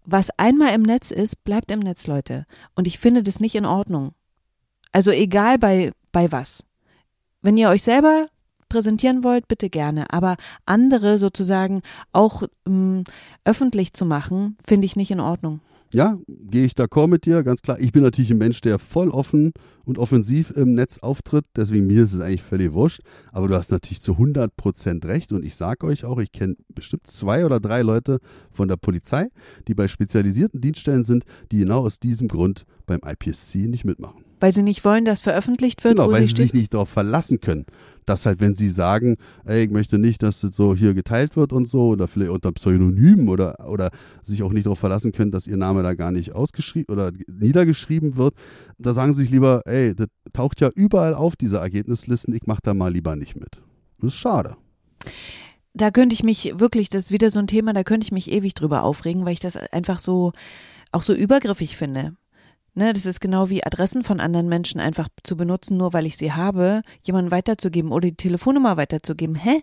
Was 0.05 0.31
einmal 0.37 0.75
im 0.75 0.83
Netz 0.83 1.13
ist, 1.13 1.45
bleibt 1.45 1.71
im 1.71 1.79
Netz, 1.79 2.09
Leute. 2.09 2.47
Und 2.75 2.89
ich 2.89 2.99
finde 2.99 3.23
das 3.23 3.39
nicht 3.39 3.55
in 3.55 3.65
Ordnung. 3.65 4.11
Also 4.91 5.13
egal 5.13 5.57
bei, 5.57 5.93
bei 6.11 6.33
was. 6.33 6.65
Wenn 7.43 7.57
ihr 7.57 7.69
euch 7.69 7.85
selber 7.85 8.27
präsentieren 8.71 9.23
wollt, 9.23 9.49
bitte 9.49 9.69
gerne. 9.69 10.07
Aber 10.11 10.37
andere 10.65 11.19
sozusagen 11.19 11.83
auch 12.13 12.45
ähm, 12.67 13.05
öffentlich 13.45 13.93
zu 13.93 14.07
machen, 14.07 14.57
finde 14.65 14.87
ich 14.87 14.97
nicht 14.97 15.11
in 15.11 15.21
Ordnung. 15.21 15.61
Ja, 15.93 16.19
gehe 16.29 16.65
ich 16.65 16.75
d'accord 16.75 17.09
mit 17.09 17.27
dir, 17.27 17.43
ganz 17.43 17.63
klar. 17.63 17.81
Ich 17.81 17.91
bin 17.91 18.05
natürlich 18.05 18.31
ein 18.31 18.39
Mensch, 18.39 18.61
der 18.61 18.79
voll 18.79 19.09
offen 19.09 19.53
und 19.85 19.99
offensiv 19.99 20.53
im 20.53 20.73
Netz 20.73 20.99
auftritt. 20.99 21.45
Deswegen 21.57 21.89
mir 21.89 22.05
ist 22.05 22.13
es 22.13 22.21
eigentlich 22.21 22.45
völlig 22.45 22.73
wurscht. 22.73 23.01
Aber 23.33 23.49
du 23.49 23.57
hast 23.57 23.73
natürlich 23.73 24.01
zu 24.01 24.13
100 24.13 24.57
Prozent 24.57 25.05
recht. 25.07 25.33
Und 25.33 25.45
ich 25.45 25.57
sage 25.57 25.85
euch 25.87 26.05
auch, 26.05 26.19
ich 26.19 26.31
kenne 26.31 26.55
bestimmt 26.69 27.09
zwei 27.09 27.45
oder 27.45 27.59
drei 27.59 27.83
Leute 27.83 28.21
von 28.53 28.69
der 28.69 28.77
Polizei, 28.77 29.31
die 29.67 29.75
bei 29.75 29.89
spezialisierten 29.89 30.61
Dienststellen 30.61 31.03
sind, 31.03 31.25
die 31.51 31.59
genau 31.59 31.81
aus 31.81 31.99
diesem 31.99 32.29
Grund 32.29 32.67
beim 32.87 33.01
IPSC 33.05 33.67
nicht 33.67 33.85
mitmachen. 33.85 34.30
Weil 34.41 34.53
sie 34.53 34.63
nicht 34.63 34.85
wollen, 34.85 35.05
dass 35.05 35.21
veröffentlicht 35.21 35.85
wird, 35.85 35.97
Genau, 35.97 36.09
wo 36.09 36.13
weil 36.13 36.23
sie 36.23 36.35
sie 36.35 36.43
sich 36.43 36.55
nicht 36.55 36.75
darauf 36.75 36.89
verlassen 36.89 37.41
können, 37.41 37.67
dass 38.07 38.27
halt, 38.27 38.41
wenn 38.41 38.55
sie 38.55 38.71
sagen, 38.71 39.17
ey, 39.45 39.65
ich 39.65 39.71
möchte 39.71 39.99
nicht, 39.99 40.23
dass 40.23 40.41
das 40.41 40.57
so 40.57 40.75
hier 40.75 40.95
geteilt 40.95 41.37
wird 41.37 41.53
und 41.53 41.69
so, 41.69 41.89
oder 41.91 42.09
vielleicht 42.09 42.33
unter 42.33 42.51
Pseudonym 42.53 43.29
oder, 43.29 43.69
oder 43.69 43.91
sich 44.25 44.43
auch 44.43 44.53
nicht 44.53 44.67
darauf 44.67 44.79
verlassen 44.79 45.13
können, 45.13 45.31
dass 45.31 45.47
ihr 45.47 45.57
Name 45.57 45.83
da 45.83 45.95
gar 45.95 46.11
nicht 46.11 46.33
ausgeschrieben 46.33 46.93
oder 46.93 47.13
niedergeschrieben 47.29 48.17
wird, 48.17 48.35
da 48.79 48.95
sagen 48.95 49.13
sie 49.13 49.23
sich 49.23 49.31
lieber, 49.31 49.63
ey, 49.67 49.95
das 49.95 50.09
taucht 50.33 50.61
ja 50.61 50.71
überall 50.75 51.15
auf, 51.15 51.37
diese 51.37 51.59
Ergebnislisten, 51.59 52.35
ich 52.35 52.47
mache 52.47 52.61
da 52.63 52.75
mal 52.75 52.93
lieber 52.93 53.15
nicht 53.17 53.37
mit. 53.37 53.61
Das 54.01 54.15
ist 54.15 54.19
schade. 54.19 54.57
da 55.75 55.91
könnte 55.91 56.15
ich 56.15 56.23
mich 56.25 56.55
wirklich, 56.59 56.89
das 56.89 57.05
ist 57.05 57.13
wieder 57.13 57.31
so 57.31 57.39
ein 57.39 57.47
Thema, 57.47 57.73
da 57.73 57.85
könnte 57.85 58.05
ich 58.05 58.13
mich 58.13 58.31
ewig 58.33 58.55
drüber 58.55 58.83
aufregen, 58.83 59.25
weil 59.25 59.35
ich 59.35 59.41
das 59.41 59.57
einfach 59.57 59.99
so, 59.99 60.33
auch 60.93 61.03
so 61.03 61.15
übergriffig 61.15 61.77
finde. 61.77 62.17
Ne, 62.75 62.93
das 62.93 63.05
ist 63.05 63.21
genau 63.21 63.51
wie 63.51 63.65
Adressen 63.65 64.05
von 64.05 64.21
anderen 64.21 64.49
Menschen 64.49 64.81
einfach 64.81 65.09
zu 65.25 65.37
benutzen, 65.37 65.77
nur 65.77 65.93
weil 65.93 66.07
ich 66.07 66.17
sie 66.17 66.33
habe, 66.33 66.83
jemanden 67.03 67.31
weiterzugeben 67.31 67.91
oder 67.91 68.09
die 68.09 68.17
Telefonnummer 68.17 68.77
weiterzugeben. 68.77 69.35
Hä? 69.35 69.63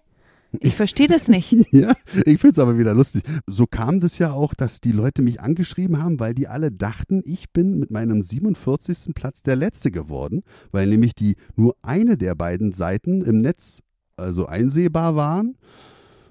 Ich 0.60 0.76
verstehe 0.76 1.08
das 1.08 1.28
nicht. 1.28 1.56
Ja, 1.72 1.94
ich 2.26 2.40
finde 2.40 2.52
es 2.52 2.60
aber 2.60 2.78
wieder 2.78 2.94
lustig. 2.94 3.24
So 3.46 3.66
kam 3.68 4.00
das 4.00 4.18
ja 4.18 4.32
auch, 4.32 4.54
dass 4.54 4.80
die 4.82 4.92
Leute 4.92 5.22
mich 5.22 5.42
angeschrieben 5.42 6.02
haben, 6.02 6.20
weil 6.20 6.34
die 6.34 6.48
alle 6.48 6.72
dachten, 6.72 7.22
ich 7.26 7.52
bin 7.52 7.78
mit 7.78 7.92
meinem 7.92 8.22
47. 8.22 9.14
Platz 9.14 9.44
der 9.44 9.56
Letzte 9.56 9.92
geworden, 9.92 10.44
weil 10.72 10.88
nämlich 10.88 11.14
die 11.14 11.36
nur 11.56 11.76
eine 11.82 12.18
der 12.18 12.36
beiden 12.36 12.72
Seiten 12.72 13.22
im 13.22 13.42
Netz 13.42 13.82
also 14.16 14.46
einsehbar 14.46 15.16
waren. 15.16 15.58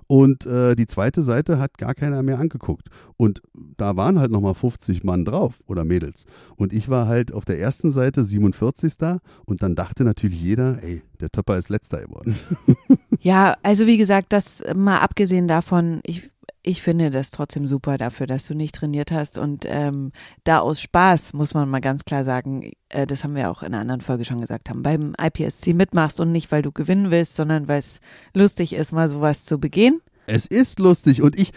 Und 0.07 0.47
äh, 0.47 0.75
die 0.75 0.87
zweite 0.87 1.23
Seite 1.23 1.59
hat 1.59 1.79
gar 1.79 1.95
keiner 1.95 2.23
mehr 2.23 2.39
angeguckt. 2.39 2.89
Und 3.17 3.43
da 3.77 3.97
waren 3.97 4.19
halt 4.19 4.31
nochmal 4.31 4.55
50 4.55 5.05
Mann 5.05 5.25
drauf 5.25 5.61
oder 5.67 5.85
Mädels. 5.85 6.27
Und 6.57 6.73
ich 6.73 6.89
war 6.89 7.07
halt 7.07 7.33
auf 7.33 7.45
der 7.45 7.59
ersten 7.59 7.91
Seite 7.91 8.25
47. 8.25 8.93
Und 9.45 9.63
dann 9.63 9.75
dachte 9.75 10.05
natürlich 10.05 10.41
jeder, 10.41 10.83
ey, 10.83 11.03
der 11.21 11.31
Töpper 11.31 11.57
ist 11.57 11.69
letzter 11.69 12.03
geworden. 12.03 12.37
Ja, 13.27 13.57
also 13.65 13.89
wie 13.89 13.97
gesagt, 13.97 14.33
das 14.33 14.63
mal 14.77 14.99
abgesehen 14.99 15.49
davon, 15.49 16.01
ich, 16.05 16.31
ich 16.67 16.83
finde 16.83 17.11
das 17.11 17.31
trotzdem 17.31 17.69
super 17.69 17.97
dafür, 17.97 18.27
dass 18.27 18.47
du 18.47 18.55
nicht 18.55 18.75
trainiert 18.75 19.13
hast 19.13 19.39
und 19.39 19.65
ähm, 19.69 20.11
da 20.43 20.59
aus 20.59 20.81
Spaß, 20.81 21.33
muss 21.33 21.55
man 21.55 21.71
mal 21.71 21.81
ganz 21.81 22.05
klar 22.05 22.25
sagen, 22.25 22.73
äh, 22.89 23.07
das 23.07 23.23
haben 23.23 23.37
wir 23.37 23.51
auch 23.51 23.63
in 23.63 23.69
einer 23.69 23.79
anderen 23.79 24.01
Folge 24.01 24.25
schon 24.25 24.41
gesagt 24.41 24.69
haben, 24.69 24.83
beim 24.83 25.15
IPSC 25.17 25.75
mitmachst 25.75 26.19
und 26.19 26.33
nicht, 26.33 26.51
weil 26.51 26.63
du 26.63 26.73
gewinnen 26.73 27.13
willst, 27.13 27.37
sondern 27.37 27.69
weil 27.69 27.79
es 27.79 28.01
lustig 28.35 28.73
ist, 28.73 28.91
mal 28.91 29.09
sowas 29.09 29.45
zu 29.45 29.61
begehen. 29.61 30.01
Es 30.27 30.47
ist 30.47 30.81
lustig 30.81 31.23
und 31.23 31.39
ich, 31.39 31.53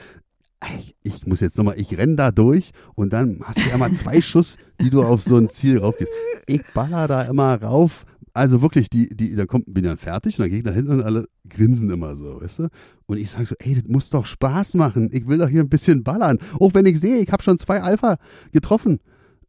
ich, 0.78 0.96
ich 1.02 1.26
muss 1.26 1.40
jetzt 1.40 1.58
nochmal, 1.58 1.80
ich 1.80 1.98
renn 1.98 2.16
da 2.16 2.30
durch 2.32 2.70
und 2.94 3.12
dann 3.12 3.40
hast 3.44 3.58
du 3.58 3.68
ja 3.68 3.78
mal 3.78 3.92
zwei 3.94 4.22
Schuss, 4.22 4.58
die 4.80 4.92
du 4.92 5.04
auf 5.04 5.24
so 5.24 5.38
ein 5.38 5.50
Ziel 5.50 5.80
raufgehst. 5.80 6.12
Ich 6.46 6.62
baller 6.76 7.08
da 7.08 7.24
immer 7.24 7.60
rauf. 7.60 8.06
Also 8.34 8.62
wirklich, 8.62 8.90
die, 8.90 9.10
die, 9.10 9.36
da 9.36 9.46
kommt, 9.46 9.66
bin 9.68 9.84
dann 9.84 9.98
fertig 9.98 10.38
und 10.38 10.44
dann 10.44 10.50
gehe 10.50 10.60
ich 10.60 10.66
da 10.66 10.72
hinten 10.72 10.92
und 10.92 11.04
alle 11.04 11.28
grinsen 11.48 11.90
immer 11.90 12.16
so, 12.16 12.42
weißt 12.42 12.60
du? 12.60 12.68
Und 13.06 13.18
ich 13.18 13.32
sage 13.32 13.46
so, 13.46 13.56
ey, 13.60 13.76
das 13.76 13.86
muss 13.88 14.10
doch 14.10 14.26
Spaß 14.26 14.76
machen. 14.76 15.10
Ich 15.12 15.28
will 15.28 15.40
doch 15.40 15.50
hier 15.50 15.62
ein 15.62 15.70
bisschen 15.70 16.04
ballern. 16.04 16.38
Auch 16.60 16.74
wenn 16.74 16.86
ich 16.86 17.00
sehe, 17.00 17.20
ich 17.20 17.32
habe 17.32 17.44
schon 17.44 17.58
zwei 17.58 17.82
Alpha 17.82 18.18
getroffen, 18.52 19.00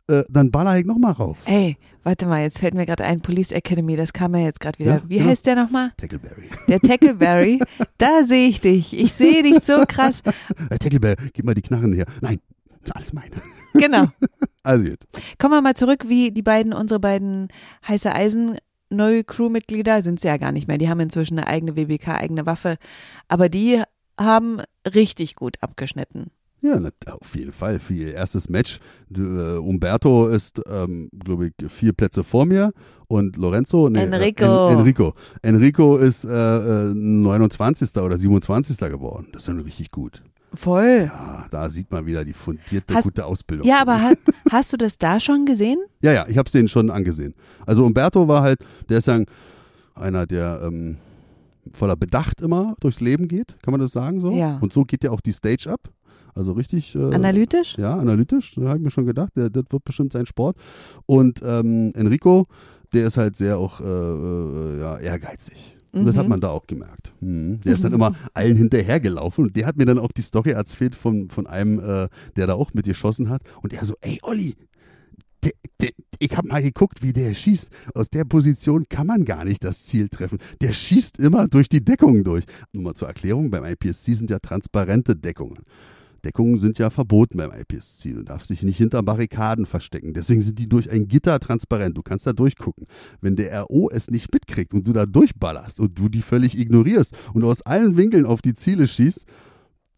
äh, 0.08 0.24
dann 0.28 0.50
baller 0.50 0.78
ich 0.78 0.86
nochmal 0.86 1.12
rauf. 1.12 1.38
Ey, 1.44 1.76
warte 2.02 2.26
mal, 2.26 2.42
jetzt 2.42 2.58
fällt 2.58 2.74
mir 2.74 2.86
gerade 2.86 3.04
ein, 3.04 3.20
Police 3.20 3.52
Academy, 3.52 3.96
das 3.96 4.12
kam 4.12 4.34
ja 4.34 4.42
jetzt 4.42 4.60
gerade 4.60 4.78
wieder. 4.78 4.96
Ja, 4.96 5.02
Wie 5.06 5.18
genau. 5.18 5.30
heißt 5.30 5.46
der 5.46 5.56
nochmal? 5.56 5.92
Tackleberry. 5.96 6.50
Der 6.68 6.80
Tackleberry. 6.80 7.60
da 7.98 8.24
sehe 8.24 8.48
ich 8.48 8.60
dich. 8.60 8.98
Ich 8.98 9.12
sehe 9.12 9.42
dich 9.42 9.62
so 9.62 9.84
krass. 9.86 10.22
Äh, 10.70 10.78
Tackleberry, 10.78 11.16
gib 11.32 11.44
mal 11.44 11.54
die 11.54 11.62
Knarren 11.62 11.92
her. 11.92 12.06
Nein, 12.20 12.40
ist 12.82 12.96
alles 12.96 13.12
meine. 13.12 13.36
Genau. 13.74 14.06
Also 14.62 14.84
gut. 14.84 14.98
Kommen 15.38 15.54
wir 15.54 15.62
mal 15.62 15.74
zurück, 15.74 16.04
wie 16.08 16.32
die 16.32 16.42
beiden, 16.42 16.74
unsere 16.74 17.00
beiden 17.00 17.48
heiße 17.88 18.12
Eisen 18.14 18.58
neue 18.90 19.24
Crewmitglieder 19.24 20.02
sind 20.02 20.20
sie 20.20 20.28
ja 20.28 20.36
gar 20.36 20.52
nicht 20.52 20.68
mehr. 20.68 20.78
Die 20.78 20.88
haben 20.88 21.00
inzwischen 21.00 21.38
eine 21.38 21.46
eigene 21.46 21.76
WBK, 21.76 22.08
eigene 22.08 22.46
Waffe. 22.46 22.76
Aber 23.28 23.48
die 23.48 23.82
haben 24.18 24.60
richtig 24.86 25.36
gut 25.36 25.56
abgeschnitten. 25.60 26.30
Ja, 26.62 26.78
auf 27.06 27.34
jeden 27.34 27.52
Fall. 27.52 27.78
Für 27.78 27.94
ihr 27.94 28.12
erstes 28.12 28.50
Match. 28.50 28.80
Äh, 29.16 29.20
Umberto 29.56 30.28
ist, 30.28 30.60
ähm, 30.70 31.08
glaube 31.18 31.46
ich, 31.48 31.72
vier 31.72 31.94
Plätze 31.94 32.22
vor 32.22 32.44
mir 32.44 32.72
und 33.08 33.36
Lorenzo. 33.38 33.88
Nee, 33.88 34.02
Enrico. 34.02 34.44
Äh, 34.44 34.72
En, 34.72 34.78
Enrico. 34.78 35.14
Enrico 35.40 35.96
ist 35.96 36.24
äh, 36.24 36.28
äh, 36.90 36.94
29. 36.94 37.96
oder 37.96 38.18
27. 38.18 38.76
geworden. 38.78 39.28
Das 39.32 39.42
ist 39.42 39.48
dann 39.48 39.60
richtig 39.60 39.90
gut. 39.90 40.22
Voll. 40.54 41.04
Ja, 41.12 41.46
da 41.50 41.70
sieht 41.70 41.90
man 41.90 42.06
wieder 42.06 42.24
die 42.24 42.32
fundierte, 42.32 42.94
Hast- 42.94 43.04
gute 43.04 43.24
Ausbildung. 43.24 43.66
Ja, 43.66 43.80
aber 43.82 44.00
ha 44.02 44.12
hast 44.50 44.72
du 44.72 44.76
das 44.76 44.98
da 44.98 45.20
schon 45.20 45.46
gesehen? 45.46 45.78
Ja, 46.02 46.12
ja, 46.12 46.26
ich 46.28 46.36
habe 46.38 46.46
es 46.46 46.52
denen 46.52 46.68
schon 46.68 46.90
angesehen. 46.90 47.34
Also 47.66 47.84
Umberto 47.84 48.26
war 48.28 48.42
halt, 48.42 48.60
der 48.88 48.98
ist 48.98 49.06
ja 49.06 49.14
ein- 49.14 49.26
einer, 49.94 50.26
der 50.26 50.60
ähm, 50.64 50.96
voller 51.72 51.96
Bedacht 51.96 52.40
immer 52.40 52.74
durchs 52.80 53.00
Leben 53.00 53.28
geht, 53.28 53.56
kann 53.62 53.72
man 53.72 53.80
das 53.80 53.92
sagen 53.92 54.20
so? 54.20 54.30
Ja. 54.32 54.58
Und 54.60 54.72
so 54.72 54.84
geht 54.84 55.04
ja 55.04 55.10
auch 55.10 55.20
die 55.20 55.32
Stage 55.32 55.70
ab. 55.70 55.88
Also 56.34 56.52
richtig. 56.52 56.94
Äh, 56.94 57.12
Analytisch? 57.14 57.76
Ja, 57.76 57.96
analytisch, 57.98 58.54
da 58.54 58.68
habe 58.68 58.78
ich 58.78 58.84
mir 58.84 58.90
schon 58.90 59.04
gedacht, 59.06 59.32
der, 59.36 59.50
das 59.50 59.64
wird 59.68 59.84
bestimmt 59.84 60.12
sein 60.12 60.26
Sport. 60.26 60.56
Und 61.06 61.42
ähm, 61.44 61.92
Enrico, 61.94 62.44
der 62.92 63.06
ist 63.06 63.16
halt 63.16 63.36
sehr 63.36 63.58
auch 63.58 63.80
äh, 63.80 63.84
äh, 63.84 64.80
ja, 64.80 64.98
ehrgeizig. 64.98 65.76
Und 65.92 66.04
das 66.06 66.14
Mhm. 66.14 66.18
hat 66.20 66.28
man 66.28 66.40
da 66.40 66.50
auch 66.50 66.66
gemerkt. 66.66 67.12
Mhm. 67.20 67.60
Der 67.62 67.72
ist 67.72 67.82
dann 67.84 67.92
immer 67.92 68.12
allen 68.34 68.56
hinterhergelaufen 68.56 69.46
und 69.46 69.56
der 69.56 69.66
hat 69.66 69.76
mir 69.76 69.86
dann 69.86 69.98
auch 69.98 70.12
die 70.12 70.22
Story 70.22 70.50
erzählt 70.50 70.94
von, 70.94 71.28
von 71.28 71.46
einem, 71.46 71.78
äh, 71.80 72.08
der 72.36 72.46
da 72.46 72.54
auch 72.54 72.72
mitgeschossen 72.74 73.28
hat. 73.28 73.42
Und 73.62 73.72
er 73.72 73.84
so, 73.84 73.94
ey 74.00 74.18
Olli, 74.22 74.54
der, 75.42 75.52
der, 75.80 75.90
ich 76.18 76.36
habe 76.36 76.48
mal 76.48 76.62
geguckt, 76.62 77.02
wie 77.02 77.12
der 77.12 77.32
schießt. 77.34 77.70
Aus 77.94 78.10
der 78.10 78.24
Position 78.24 78.84
kann 78.88 79.06
man 79.06 79.24
gar 79.24 79.44
nicht 79.44 79.64
das 79.64 79.82
Ziel 79.82 80.08
treffen. 80.08 80.38
Der 80.60 80.72
schießt 80.72 81.18
immer 81.18 81.48
durch 81.48 81.68
die 81.68 81.82
Deckung 81.84 82.24
durch. 82.24 82.44
Nur 82.72 82.82
mal 82.84 82.94
zur 82.94 83.08
Erklärung, 83.08 83.50
beim 83.50 83.64
IPSC 83.64 84.14
sind 84.14 84.30
ja 84.30 84.38
transparente 84.38 85.16
Deckungen. 85.16 85.60
Deckungen 86.24 86.58
sind 86.58 86.78
ja 86.78 86.90
verboten 86.90 87.38
beim 87.38 87.50
IPSC. 87.50 88.12
Du 88.12 88.22
darfst 88.22 88.50
dich 88.50 88.62
nicht 88.62 88.76
hinter 88.76 89.02
Barrikaden 89.02 89.66
verstecken. 89.66 90.12
Deswegen 90.12 90.42
sind 90.42 90.58
die 90.58 90.68
durch 90.68 90.90
ein 90.90 91.08
Gitter 91.08 91.38
transparent. 91.40 91.96
Du 91.96 92.02
kannst 92.02 92.26
da 92.26 92.32
durchgucken. 92.32 92.86
Wenn 93.20 93.36
der 93.36 93.62
RO 93.62 93.88
es 93.90 94.10
nicht 94.10 94.32
mitkriegt 94.32 94.74
und 94.74 94.86
du 94.86 94.92
da 94.92 95.06
durchballerst 95.06 95.80
und 95.80 95.98
du 95.98 96.08
die 96.08 96.22
völlig 96.22 96.58
ignorierst 96.58 97.14
und 97.32 97.44
aus 97.44 97.62
allen 97.62 97.96
Winkeln 97.96 98.26
auf 98.26 98.42
die 98.42 98.54
Ziele 98.54 98.86
schießt, 98.86 99.26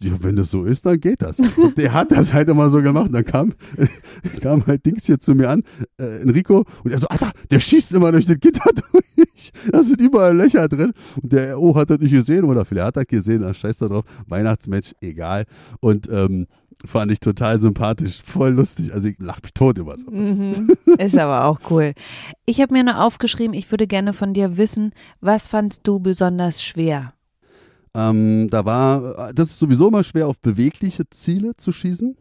ja, 0.02 0.12
wenn 0.20 0.36
das 0.36 0.50
so 0.50 0.64
ist, 0.64 0.84
dann 0.84 1.00
geht 1.00 1.22
das. 1.22 1.38
Und 1.38 1.78
der 1.78 1.92
hat 1.92 2.10
das 2.10 2.32
halt 2.32 2.48
immer 2.48 2.68
so 2.70 2.82
gemacht. 2.82 3.10
Dann 3.12 3.24
kam, 3.24 3.54
kam 4.40 4.66
halt 4.66 4.84
Dings 4.84 5.06
hier 5.06 5.18
zu 5.18 5.34
mir 5.34 5.50
an, 5.50 5.62
äh, 5.98 6.22
Enrico, 6.22 6.64
und 6.84 6.90
er 6.90 6.98
so, 6.98 7.06
Alter, 7.08 7.30
der 7.50 7.60
schießt 7.60 7.92
immer 7.94 8.12
durch 8.12 8.26
das 8.26 8.38
Gitter 8.40 8.70
durch. 8.92 9.52
Da 9.70 9.82
sind 9.82 10.00
überall 10.00 10.36
Löcher 10.36 10.68
drin. 10.68 10.92
Und 11.20 11.32
der 11.32 11.54
RO 11.54 11.74
hat 11.76 11.90
das 11.90 11.98
nicht 11.98 12.12
gesehen, 12.12 12.44
oder 12.44 12.64
vielleicht 12.64 12.86
hat 12.88 12.96
er 12.96 13.04
gesehen, 13.04 13.42
da 13.42 13.54
scheiß 13.54 13.78
da 13.78 13.88
drauf. 13.88 14.04
Weihnachtsmatch, 14.26 14.92
egal. 15.00 15.44
Und 15.80 16.08
ähm, 16.10 16.46
fand 16.84 17.12
ich 17.12 17.20
total 17.20 17.58
sympathisch, 17.58 18.22
voll 18.24 18.50
lustig. 18.50 18.92
Also 18.92 19.08
ich 19.08 19.16
lach 19.18 19.40
mich 19.42 19.54
tot 19.54 19.78
über 19.78 19.98
sowas. 19.98 20.14
Mhm. 20.14 20.70
Ist 20.98 21.18
aber 21.18 21.44
auch 21.44 21.60
cool. 21.70 21.94
Ich 22.46 22.60
habe 22.60 22.72
mir 22.72 22.84
nur 22.84 23.00
aufgeschrieben, 23.00 23.54
ich 23.54 23.70
würde 23.70 23.86
gerne 23.86 24.12
von 24.12 24.34
dir 24.34 24.56
wissen, 24.56 24.92
was 25.20 25.46
fandst 25.46 25.86
du 25.86 26.00
besonders 26.00 26.62
schwer? 26.62 27.12
Ähm, 27.94 28.48
da 28.50 28.64
war, 28.64 29.32
das 29.34 29.50
ist 29.50 29.58
sowieso 29.58 29.88
immer 29.88 30.04
schwer, 30.04 30.28
auf 30.28 30.40
bewegliche 30.40 31.08
Ziele 31.10 31.56
zu 31.56 31.72
schießen. 31.72 32.16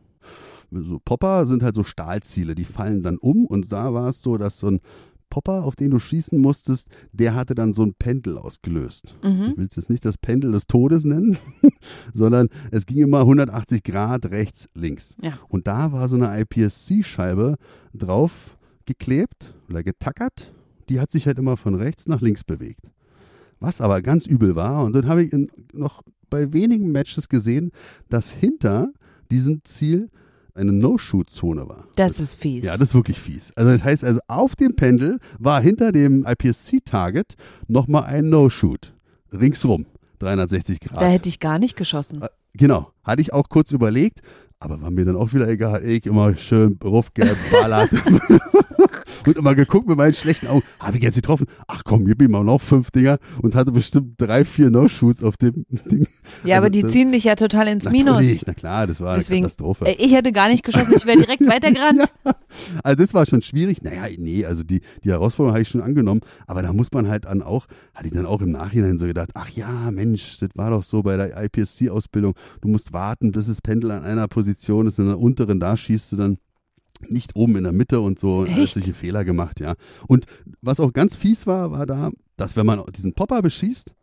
So 0.72 1.00
Popper 1.04 1.46
sind 1.46 1.63
halt 1.63 1.75
so 1.75 1.84
Stahlziele, 1.84 2.56
die 2.56 2.63
fallen 2.63 3.04
dann 3.04 3.18
um 3.18 3.46
und 3.46 3.72
da 3.72 3.94
war 3.94 4.10
es 4.10 4.22
so, 4.22 4.38
dass 4.38 4.60
so 4.60 4.68
ein 4.68 4.80
Popper, 5.32 5.63
auf 5.63 5.75
den 5.75 5.90
du 5.90 5.98
schießen 5.98 6.40
musstest, 6.40 6.88
der 7.13 7.34
hatte 7.34 7.56
dann 7.56 7.74
so 7.74 7.84
ein 7.84 7.96
Pendel 7.96 8.38
ausgelöst. 8.38 9.16
Mhm. 9.24 9.51
Ich 9.51 9.58
will 9.58 9.66
es 9.66 9.75
jetzt 9.78 9.90
nicht 9.90 10.06
das 10.06 10.18
Pendel 10.18 10.51
des 10.51 10.68
Todes 10.68 11.06
nennen, 11.06 11.38
sondern 12.13 12.50
es 12.70 12.86
ging 12.86 13.00
immer 13.00 13.22
180 13.22 13.82
Grad 13.84 14.30
rechts, 14.30 14.70
links. 14.75 15.16
Ja. 15.22 15.40
Und 15.48 15.68
da 15.68 15.92
war 15.92 16.08
so 16.08 16.18
eine 16.18 16.40
IPSC-Scheibe 16.40 17.56
drauf 17.94 18.58
geklebt 18.86 19.56
oder 19.70 19.84
getackert. 19.84 20.51
Die 20.90 21.00
hat 21.00 21.12
sich 21.12 21.25
halt 21.25 21.40
immer 21.40 21.58
von 21.58 21.75
rechts 21.75 22.08
nach 22.08 22.22
links 22.22 22.44
bewegt. 22.44 22.82
Was 23.62 23.80
aber 23.80 24.01
ganz 24.01 24.25
übel 24.25 24.56
war, 24.58 24.84
und 24.84 24.94
dann 24.94 25.08
habe 25.08 25.24
ich 25.24 25.34
noch 25.72 26.01
bei 26.30 26.51
wenigen 26.51 26.91
Matches 26.91 27.30
gesehen, 27.30 27.72
dass 28.10 28.30
hinter 28.32 28.91
diesem 29.32 29.63
Ziel 29.63 30.10
eine 30.53 30.74
No-Shoot-Zone 30.74 31.70
war. 31.70 31.88
Das 31.96 32.20
ist 32.20 32.36
fies. 32.36 32.65
Ja, 32.65 32.74
das 32.74 32.89
ist 32.89 32.94
wirklich 32.96 33.20
fies. 33.20 33.53
Also 33.56 33.72
das 33.72 33.84
heißt 33.84 34.03
also, 34.03 34.20
auf 34.27 34.56
dem 34.58 34.75
Pendel 34.75 35.20
war 35.39 35.62
hinter 35.62 35.94
dem 35.94 36.25
IPSC-Target 36.27 37.36
nochmal 37.68 38.03
ein 38.03 38.30
No-Shoot. 38.30 38.94
Ringsrum. 39.32 39.86
360 40.20 40.80
Grad. 40.82 41.01
da 41.01 41.06
hätte 41.08 41.30
ich 41.30 41.39
gar 41.39 41.58
nicht 41.58 41.75
geschossen. 41.77 42.22
Äh, 42.22 42.27
Genau. 42.53 42.91
Hatte 43.04 43.21
ich 43.21 43.32
auch 43.34 43.47
kurz 43.50 43.71
überlegt, 43.71 44.19
aber 44.60 44.82
war 44.82 44.91
mir 44.91 45.06
dann 45.06 45.15
auch 45.15 45.34
wieder 45.34 45.47
egal. 45.47 45.84
Ich 45.86 46.06
immer 46.06 46.36
schön 46.36 46.78
geballert. 46.80 47.89
und 49.25 49.38
immer 49.38 49.55
geguckt 49.55 49.88
mit 49.88 49.97
meinen 49.97 50.13
schlechten 50.13 50.47
Augen. 50.47 50.63
Habe 50.79 50.97
ich 50.97 51.03
jetzt 51.03 51.15
getroffen? 51.15 51.45
Ach 51.67 51.84
komm, 51.84 52.05
gib 52.05 52.21
ihm 52.21 52.31
mal 52.31 52.43
noch 52.43 52.62
fünf 52.62 52.91
Dinger 52.91 53.17
und 53.41 53.55
hatte 53.55 53.71
bestimmt 53.71 54.13
drei, 54.17 54.45
vier 54.45 54.69
No-Shoots 54.69 55.23
auf 55.23 55.38
dem 55.38 55.65
Ding. 55.91 56.07
Ja, 56.43 56.55
also 56.55 56.65
aber 56.65 56.69
die 56.71 56.81
das- 56.84 56.91
ziehen 56.91 57.12
dich 57.12 57.23
ja 57.25 57.36
total 57.36 57.67
ins 57.67 57.89
Minus. 57.89 58.41
na 58.45 58.53
klar, 58.53 58.88
das 58.88 58.99
war 59.01 59.15
Deswegen, 59.15 59.38
eine 59.45 59.47
Katastrophe. 59.47 59.86
äh, 59.86 59.95
ich 59.99 60.13
hätte 60.13 60.31
gar 60.31 60.49
nicht 60.49 60.63
geschossen, 60.63 60.93
ich 60.95 61.05
wäre 61.05 61.17
direkt 61.19 61.41
weitergerannt. 61.47 62.03
Also 62.84 62.95
das 62.97 63.13
war 63.13 63.25
schon 63.25 63.41
schwierig. 63.41 63.81
Naja, 63.81 64.03
nee, 64.17 64.45
also 64.45 64.63
die, 64.63 64.81
die 65.03 65.10
Herausforderung 65.10 65.53
habe 65.53 65.62
ich 65.62 65.69
schon 65.69 65.81
angenommen, 65.81 66.21
aber 66.47 66.62
da 66.62 66.73
muss 66.73 66.91
man 66.91 67.07
halt 67.07 67.25
dann 67.25 67.41
auch, 67.41 67.67
hatte 67.93 68.07
ich 68.07 68.13
dann 68.13 68.25
auch 68.25 68.41
im 68.41 68.51
Nachhinein 68.51 68.97
so 68.97 69.05
gedacht, 69.05 69.29
ach 69.34 69.49
ja, 69.49 69.91
Mensch, 69.91 70.38
das 70.39 70.49
war 70.55 70.69
doch 70.69 70.84
so 70.84 71.03
bei 71.03 71.17
der 71.17 71.41
IPSC-Ausbildung, 71.43 72.34
du 72.62 72.67
musst 72.67 72.93
warten, 72.93 73.31
bis 73.31 73.47
das 73.47 73.62
Pendel 73.62 73.91
an 73.91 74.03
einer 74.03 74.27
Position 74.27 74.88
ist, 74.88 74.99
in 74.99 75.07
der 75.07 75.19
unteren, 75.19 75.60
da 75.60 75.77
schießt 75.77 76.12
du 76.12 76.15
dann 76.17 76.38
nicht 77.10 77.36
oben 77.36 77.56
in 77.58 77.64
der 77.64 77.74
Mitte 77.74 78.02
und 78.02 78.20
so 78.20 78.46
solche 78.46 78.94
Fehler 78.94 79.24
gemacht, 79.26 79.60
ja. 79.60 79.76
Und 80.08 80.26
was 80.62 80.80
auch 80.80 80.94
ganz 80.94 81.16
fies 81.16 81.48
war, 81.48 81.72
war 81.72 81.86
da, 81.86 82.10
dass 82.38 82.56
wenn 82.56 82.66
man 82.66 82.84
diesen 82.96 83.14
Popper 83.14 83.42
beschießt 83.42 83.94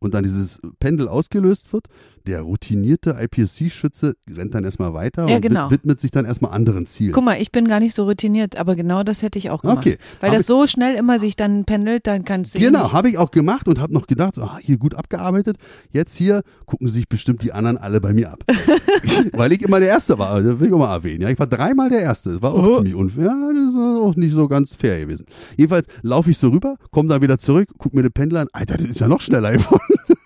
und 0.00 0.14
dann 0.14 0.24
dieses 0.24 0.60
Pendel 0.78 1.08
ausgelöst 1.08 1.72
wird, 1.72 1.86
der 2.28 2.42
routinierte 2.42 3.16
IPSC-Schütze 3.20 4.14
rennt 4.30 4.54
dann 4.54 4.64
erstmal 4.64 4.92
weiter 4.94 5.26
Ja, 5.28 5.36
und 5.36 5.42
genau. 5.42 5.66
wid- 5.70 5.78
widmet 5.78 6.00
sich 6.00 6.10
dann 6.10 6.24
erstmal 6.26 6.52
anderen 6.52 6.86
Zielen. 6.86 7.12
Guck 7.12 7.24
mal, 7.24 7.40
ich 7.40 7.50
bin 7.52 7.66
gar 7.66 7.80
nicht 7.80 7.94
so 7.94 8.04
routiniert, 8.04 8.56
aber 8.56 8.76
genau 8.76 9.02
das 9.02 9.22
hätte 9.22 9.38
ich 9.38 9.50
auch 9.50 9.62
gemacht. 9.62 9.78
Okay. 9.78 9.98
Weil 10.20 10.30
Hab 10.30 10.36
das 10.36 10.46
so 10.46 10.66
schnell 10.66 10.94
immer 10.96 11.18
sich 11.18 11.36
dann 11.36 11.64
pendelt, 11.64 12.06
dann 12.06 12.24
kannst 12.24 12.54
du 12.54 12.58
Genau, 12.58 12.92
habe 12.92 13.08
ich 13.08 13.18
auch 13.18 13.30
gemacht 13.30 13.66
und 13.68 13.80
habe 13.80 13.92
noch 13.92 14.06
gedacht, 14.06 14.34
so, 14.34 14.42
ah, 14.42 14.58
hier 14.60 14.76
gut 14.76 14.94
abgearbeitet. 14.94 15.56
Jetzt 15.92 16.16
hier 16.16 16.42
gucken 16.66 16.88
sich 16.88 17.08
bestimmt 17.08 17.42
die 17.42 17.52
anderen 17.52 17.78
alle 17.78 18.00
bei 18.00 18.12
mir 18.12 18.30
ab. 18.32 18.44
Weil 19.32 19.52
ich 19.52 19.62
immer 19.62 19.80
der 19.80 19.88
Erste 19.88 20.18
war, 20.18 20.40
das 20.42 20.60
will 20.60 20.68
ich 20.68 20.72
auch 20.74 20.78
mal 20.78 20.92
erwähnen. 20.94 21.22
Ja, 21.22 21.30
ich 21.30 21.38
war 21.38 21.46
dreimal 21.46 21.88
der 21.88 22.00
Erste. 22.00 22.34
Das 22.34 22.42
war 22.42 22.52
auch 22.54 22.62
Oh. 22.62 22.76
ziemlich 22.76 22.94
unfair. 22.94 23.24
Ja, 23.26 23.50
das 23.54 23.74
ist 23.74 23.78
auch 23.78 24.16
nicht 24.16 24.34
so 24.34 24.48
ganz 24.48 24.74
fair 24.74 25.00
gewesen. 25.00 25.24
Jedenfalls 25.56 25.86
laufe 26.02 26.30
ich 26.30 26.38
so 26.38 26.48
rüber, 26.48 26.76
komme 26.90 27.08
dann 27.08 27.22
wieder 27.22 27.38
zurück, 27.38 27.68
guck 27.78 27.94
mir 27.94 28.02
den 28.02 28.12
Pendel 28.12 28.38
an. 28.38 28.48
Alter, 28.52 28.76
das 28.76 28.86
ist 28.88 29.00
ja 29.00 29.08
noch 29.08 29.20
schneller 29.20 29.52
geworden. 29.52 29.80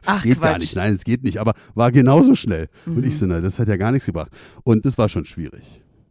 Ach, 0.06 0.22
geht 0.22 0.40
gar 0.40 0.52
Quatsch. 0.52 0.60
nicht. 0.62 0.76
Nein, 0.76 0.94
es 0.94 1.04
geht 1.04 1.22
nicht, 1.24 1.38
aber 1.38 1.54
war 1.74 1.92
genauso 1.92 2.34
schnell. 2.34 2.68
Und 2.86 2.98
Mhm. 2.98 3.04
ich 3.04 3.18
so, 3.18 3.26
na, 3.26 3.40
das 3.40 3.58
hat 3.58 3.68
ja 3.68 3.76
gar 3.76 3.92
nichts 3.92 4.06
gebracht. 4.06 4.30
Und 4.64 4.84
das 4.84 4.98
war 4.98 5.08
schon 5.08 5.24
schwierig. 5.24 5.64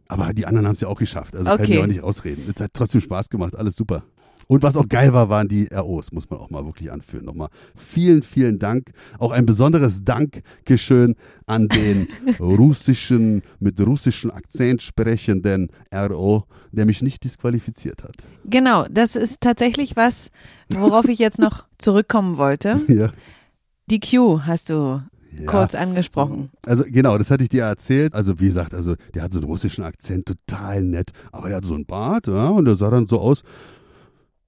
Aber 0.08 0.34
die 0.34 0.46
anderen 0.46 0.66
haben 0.66 0.74
es 0.74 0.80
ja 0.80 0.88
auch 0.88 0.98
geschafft. 0.98 1.36
Also 1.36 1.48
kann 1.48 1.64
ich 1.64 1.70
Okay. 1.70 1.78
auch 1.82 1.86
nicht 1.86 2.02
ausreden. 2.02 2.42
Es 2.54 2.60
hat 2.60 2.70
trotzdem 2.74 3.00
Spaß 3.00 3.28
gemacht, 3.30 3.56
alles 3.56 3.76
super. 3.76 4.02
Und 4.48 4.62
was 4.62 4.76
auch 4.76 4.88
geil 4.88 5.14
war, 5.14 5.28
waren 5.30 5.48
die 5.48 5.68
ROs, 5.72 6.12
muss 6.12 6.28
man 6.28 6.40
auch 6.40 6.50
mal 6.50 6.66
wirklich 6.66 6.92
anführen. 6.92 7.24
Nochmal 7.24 7.48
vielen, 7.76 8.22
vielen 8.22 8.58
Dank. 8.58 8.90
Auch 9.18 9.30
ein 9.30 9.46
besonderes 9.46 10.04
Dankeschön 10.04 11.14
an 11.46 11.68
den 11.68 12.08
russischen, 12.40 13.42
mit 13.60 13.80
russischem 13.80 14.30
Akzent 14.30 14.82
sprechenden 14.82 15.70
RO, 15.94 16.44
der 16.72 16.86
mich 16.86 17.02
nicht 17.02 17.24
disqualifiziert 17.24 18.02
hat. 18.02 18.14
Genau, 18.44 18.86
das 18.90 19.16
ist 19.16 19.40
tatsächlich 19.40 19.96
was, 19.96 20.28
worauf 20.68 21.06
ich 21.08 21.18
jetzt 21.18 21.38
noch 21.38 21.64
zurückkommen 21.78 22.36
wollte. 22.36 22.80
Ja. 22.88 23.10
Die 23.90 24.00
Q 24.00 24.40
hast 24.44 24.70
du 24.70 25.02
Ja. 25.38 25.46
kurz 25.46 25.74
angesprochen. 25.74 26.50
Also 26.66 26.84
genau, 26.86 27.16
das 27.18 27.30
hatte 27.30 27.42
ich 27.42 27.48
dir 27.50 27.64
erzählt. 27.64 28.14
Also 28.14 28.38
wie 28.40 28.46
gesagt, 28.46 28.74
also 28.74 28.94
der 29.14 29.22
hat 29.22 29.32
so 29.32 29.38
einen 29.40 29.48
russischen 29.48 29.82
Akzent, 29.84 30.26
total 30.26 30.82
nett, 30.82 31.10
aber 31.32 31.48
der 31.48 31.56
hat 31.58 31.64
so 31.64 31.74
einen 31.74 31.86
Bart, 31.86 32.26
ja, 32.26 32.48
und 32.48 32.64
der 32.66 32.76
sah 32.76 32.90
dann 32.90 33.06
so 33.06 33.18
aus. 33.18 33.42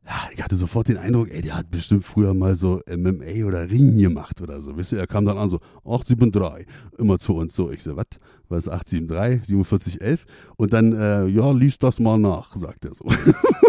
Ja, 0.07 0.29
ich 0.35 0.43
hatte 0.45 0.55
sofort 0.55 0.89
den 0.89 0.99
Eindruck, 0.99 1.31
ey, 1.31 1.41
der 1.41 1.57
hat 1.57 1.71
bestimmt 1.71 2.05
früher 2.05 2.35
mal 2.35 2.55
so 2.57 2.83
MMA 2.87 3.47
oder 3.47 3.71
Ring 3.71 3.97
gemacht 3.99 4.43
oder 4.43 4.61
so. 4.61 4.77
Wisst 4.77 4.93
ihr, 4.93 4.99
er 4.99 5.07
kam 5.07 5.25
dann 5.25 5.39
an 5.39 5.49
so 5.49 5.61
873, 5.87 6.67
immer 6.99 7.19
zu 7.19 7.35
uns 7.37 7.55
so. 7.55 7.71
Ich 7.71 7.83
so, 7.83 7.97
was? 7.97 8.05
Was 8.51 8.67
ist 8.67 8.73
873, 8.73 9.47
4711? 9.47 10.27
Und 10.57 10.75
dann, 10.75 10.93
äh, 10.93 11.27
ja, 11.29 11.51
lies 11.53 11.79
das 11.79 12.01
mal 12.01 12.19
nach, 12.19 12.55
sagt 12.55 12.85
er 12.85 12.95
so. 12.95 13.07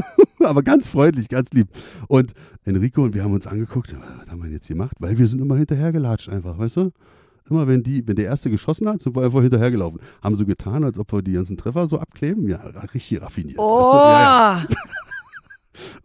aber 0.47 0.63
ganz 0.63 0.87
freundlich, 0.87 1.29
ganz 1.29 1.51
lieb. 1.51 1.67
Und 2.07 2.33
Enrico 2.63 3.03
und 3.03 3.13
wir 3.13 3.23
haben 3.23 3.33
uns 3.33 3.47
angeguckt, 3.47 3.95
was 4.19 4.29
haben 4.29 4.39
wir 4.39 4.45
denn 4.45 4.53
jetzt 4.53 4.67
gemacht? 4.67 4.95
Weil 4.99 5.17
wir 5.17 5.27
sind 5.27 5.41
immer 5.41 5.55
hinterhergelatscht 5.55 6.29
einfach, 6.29 6.57
weißt 6.57 6.77
du? 6.77 6.91
Immer 7.49 7.67
wenn 7.67 7.83
die, 7.83 8.07
wenn 8.07 8.15
der 8.15 8.25
erste 8.25 8.49
geschossen 8.49 8.89
hat, 8.89 9.01
sind 9.01 9.15
wir 9.15 9.23
einfach 9.23 9.41
hinterhergelaufen. 9.41 9.99
Haben 10.23 10.35
so 10.35 10.45
getan, 10.45 10.83
als 10.83 10.97
ob 10.97 11.11
wir 11.11 11.21
die 11.21 11.33
ganzen 11.33 11.57
Treffer 11.57 11.85
so 11.87 11.99
abkleben. 11.99 12.47
Ja, 12.49 12.57
richtig 12.93 13.21
raffiniert. 13.21 13.59
Oh, 13.59 13.81
weißt 13.81 13.93
du? 13.93 13.97
ja, 13.97 14.21
ja. 14.61 14.67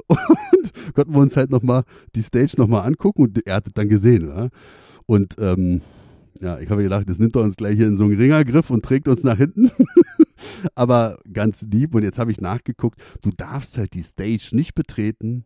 Und 0.07 0.94
konnten 0.94 1.14
wir 1.14 1.20
uns 1.20 1.37
halt 1.37 1.50
nochmal 1.50 1.85
die 2.14 2.22
Stage 2.22 2.55
nochmal 2.57 2.87
angucken 2.87 3.22
und 3.22 3.46
er 3.46 3.55
hat 3.55 3.66
es 3.68 3.72
dann 3.72 3.88
gesehen. 3.88 4.29
Ja? 4.29 4.48
Und 5.07 5.37
ähm, 5.38 5.83
ja, 6.40 6.59
ich 6.59 6.68
habe 6.70 6.83
gedacht, 6.83 7.09
das 7.09 7.18
nimmt 7.18 7.37
er 7.37 7.42
uns 7.42 7.57
gleich 7.57 7.76
hier 7.76 7.87
in 7.87 7.96
so 7.96 8.05
einen 8.05 8.16
Ringergriff 8.16 8.70
und 8.70 8.85
trägt 8.85 9.09
uns 9.09 9.22
nach 9.24 9.37
hinten. 9.37 9.70
Aber 10.74 11.18
ganz 11.33 11.62
lieb. 11.62 11.94
Und 11.94 12.03
jetzt 12.03 12.18
habe 12.18 12.31
ich 12.31 12.40
nachgeguckt, 12.40 13.00
du 13.22 13.31
darfst 13.31 13.79
halt 13.79 13.94
die 13.94 14.03
Stage 14.03 14.50
nicht 14.53 14.74
betreten, 14.74 15.44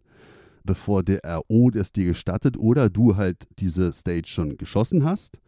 bevor 0.64 1.02
der 1.02 1.20
RO 1.24 1.70
das 1.70 1.92
dir 1.92 2.06
gestattet 2.06 2.56
oder 2.56 2.88
du 2.88 3.16
halt 3.16 3.46
diese 3.58 3.92
Stage 3.92 4.28
schon 4.28 4.56
geschossen 4.56 5.04
hast. 5.04 5.40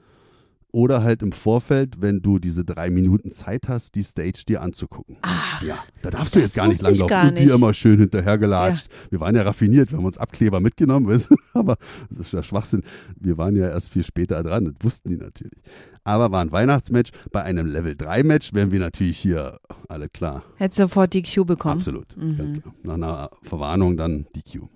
Oder 0.77 1.03
halt 1.03 1.23
im 1.23 1.33
Vorfeld, 1.33 2.03
wenn 2.03 2.21
du 2.21 2.39
diese 2.39 2.63
drei 2.63 2.91
Minuten 2.91 3.31
Zeit 3.31 3.67
hast, 3.67 3.95
die 3.95 4.03
Stage 4.03 4.43
dir 4.47 4.61
anzugucken. 4.61 5.17
Ach, 5.23 5.63
Ja, 5.63 5.79
da 6.03 6.11
darfst 6.11 6.35
du 6.35 6.39
jetzt 6.39 6.55
gar 6.55 6.69
nicht 6.69 6.83
langlaufen. 6.83 7.09
gar 7.09 7.29
Und 7.29 7.35
nicht. 7.35 7.49
wir 7.49 7.55
immer 7.55 7.73
schön 7.73 7.99
hinterhergelatscht. 7.99 8.87
Wir 9.09 9.19
waren 9.21 9.35
ja 9.35 9.43
raffiniert, 9.43 9.91
wir 9.91 9.97
haben 9.97 10.05
uns 10.05 10.19
Abkleber 10.19 10.61
mitgenommen, 10.61 11.07
weißt 11.09 11.31
du? 11.31 11.37
aber 11.55 11.77
das 12.11 12.27
ist 12.27 12.33
ja 12.35 12.43
Schwachsinn. 12.43 12.83
Wir 13.19 13.39
waren 13.39 13.57
ja 13.57 13.71
erst 13.71 13.91
viel 13.91 14.03
später 14.05 14.43
dran, 14.43 14.67
das 14.67 14.75
wussten 14.83 15.09
die 15.09 15.17
natürlich. 15.17 15.63
Aber 16.05 16.31
war 16.31 16.43
ein 16.43 16.53
Weihnachtsmatch. 16.53 17.11
Bei 17.33 17.43
einem 17.43 17.67
Level 17.67 17.97
3 17.97 18.23
Match 18.23 18.53
wären 18.53 18.71
wir 18.71 18.81
natürlich 18.81 19.17
hier 19.17 19.59
alle 19.89 20.11
klar. 20.11 20.43
hätte 20.57 20.77
sofort 20.77 21.15
die 21.15 21.23
Q 21.23 21.47
bekommen. 21.47 21.79
Absolut. 21.79 22.15
Mhm. 22.19 22.37
Genau. 22.63 22.75
Nach 22.83 22.95
einer 22.95 23.31
Verwarnung 23.43 23.97
dann 23.97 24.27
die 24.35 24.43
Q. 24.43 24.69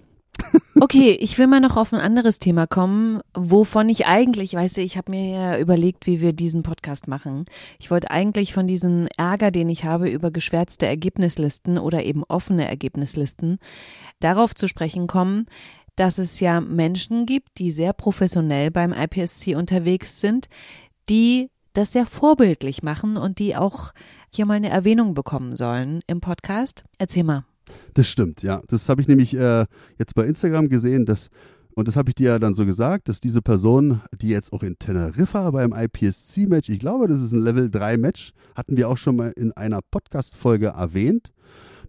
Okay, 0.83 1.11
ich 1.20 1.37
will 1.38 1.46
mal 1.46 1.61
noch 1.61 1.76
auf 1.76 1.92
ein 1.92 2.00
anderes 2.00 2.38
Thema 2.38 2.66
kommen, 2.66 3.20
wovon 3.35 3.90
ich 3.90 4.07
eigentlich, 4.07 4.55
weißt 4.55 4.79
du, 4.79 4.81
ich 4.81 4.96
habe 4.96 5.11
mir 5.11 5.31
ja 5.31 5.59
überlegt, 5.59 6.07
wie 6.07 6.22
wir 6.22 6.33
diesen 6.33 6.62
Podcast 6.62 7.07
machen. 7.07 7.44
Ich 7.79 7.90
wollte 7.90 8.11
eigentlich 8.11 8.55
von 8.55 8.66
diesem 8.66 9.07
Ärger, 9.18 9.50
den 9.50 9.68
ich 9.68 9.85
habe 9.85 10.09
über 10.09 10.31
geschwärzte 10.31 10.87
Ergebnislisten 10.87 11.76
oder 11.79 12.05
eben 12.05 12.24
offene 12.24 12.66
Ergebnislisten, 12.66 13.59
darauf 14.20 14.55
zu 14.55 14.68
sprechen 14.68 15.07
kommen, 15.07 15.46
dass 15.96 16.16
es 16.16 16.40
ja 16.40 16.62
Menschen 16.62 17.26
gibt, 17.26 17.59
die 17.59 17.72
sehr 17.72 17.92
professionell 17.92 18.70
beim 18.70 18.94
IPSC 18.94 19.57
unterwegs 19.57 20.20
sind, 20.20 20.48
die 21.11 21.50
das 21.74 21.92
sehr 21.92 22.07
vorbildlich 22.07 22.83
machen 22.83 23.18
und 23.18 23.38
die 23.38 23.55
auch 23.55 23.92
hier 24.33 24.46
mal 24.46 24.55
eine 24.55 24.70
Erwähnung 24.70 25.12
bekommen 25.12 25.57
sollen 25.57 26.00
im 26.07 26.22
Podcast. 26.22 26.85
Erzähl 26.98 27.24
mal. 27.24 27.44
Das 27.94 28.09
stimmt, 28.09 28.42
ja. 28.42 28.62
Das 28.68 28.88
habe 28.88 29.00
ich 29.00 29.09
nämlich 29.09 29.35
äh, 29.35 29.66
jetzt 29.98 30.14
bei 30.14 30.24
Instagram 30.26 30.68
gesehen, 30.68 31.06
dass, 31.06 31.30
und 31.74 31.88
das 31.88 31.96
habe 31.96 32.11
ich 32.11 32.14
dir 32.14 32.30
ja 32.30 32.38
dann 32.38 32.54
so 32.54 32.66
gesagt, 32.66 33.09
dass 33.09 33.20
diese 33.20 33.42
Person, 33.42 34.00
die 34.20 34.28
jetzt 34.28 34.52
auch 34.52 34.62
in 34.62 34.78
Teneriffa 34.78 35.50
beim 35.50 35.72
IPSC-Match, 35.72 36.68
ich 36.68 36.78
glaube, 36.78 37.09
das 37.09 37.20
ist 37.20 37.33
ein 37.33 37.42
Level 37.42 37.66
3-Match, 37.66 38.33
hatten 38.54 38.76
wir 38.76 38.88
auch 38.88 38.96
schon 38.96 39.16
mal 39.16 39.33
in 39.37 39.52
einer 39.52 39.80
Podcast-Folge 39.90 40.68
erwähnt, 40.68 41.33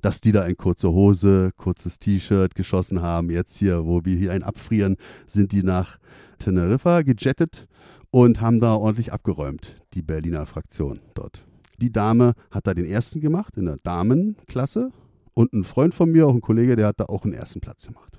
dass 0.01 0.21
die 0.21 0.31
da 0.31 0.45
in 0.45 0.57
kurzer 0.57 0.91
Hose, 0.91 1.51
kurzes 1.57 1.99
T-Shirt 1.99 2.55
geschossen 2.55 3.01
haben. 3.01 3.29
Jetzt 3.29 3.57
hier, 3.57 3.85
wo 3.85 4.03
wir 4.03 4.17
hier 4.17 4.31
ein 4.31 4.43
abfrieren, 4.43 4.97
sind 5.27 5.51
die 5.51 5.63
nach 5.63 5.97
Teneriffa 6.39 7.03
gejettet 7.03 7.67
und 8.09 8.41
haben 8.41 8.59
da 8.59 8.75
ordentlich 8.75 9.13
abgeräumt, 9.13 9.75
die 9.93 10.01
Berliner 10.01 10.45
Fraktion 10.45 10.99
dort. 11.13 11.45
Die 11.77 11.91
Dame 11.91 12.33
hat 12.51 12.67
da 12.67 12.73
den 12.73 12.85
ersten 12.85 13.21
gemacht 13.21 13.57
in 13.57 13.65
der 13.65 13.77
Damenklasse 13.77 14.91
und 15.33 15.53
ein 15.53 15.63
Freund 15.63 15.93
von 15.93 16.11
mir, 16.11 16.27
auch 16.27 16.33
ein 16.33 16.41
Kollege, 16.41 16.75
der 16.75 16.87
hat 16.87 16.99
da 16.99 17.05
auch 17.05 17.23
einen 17.23 17.33
ersten 17.33 17.61
Platz 17.61 17.87
gemacht. 17.87 18.17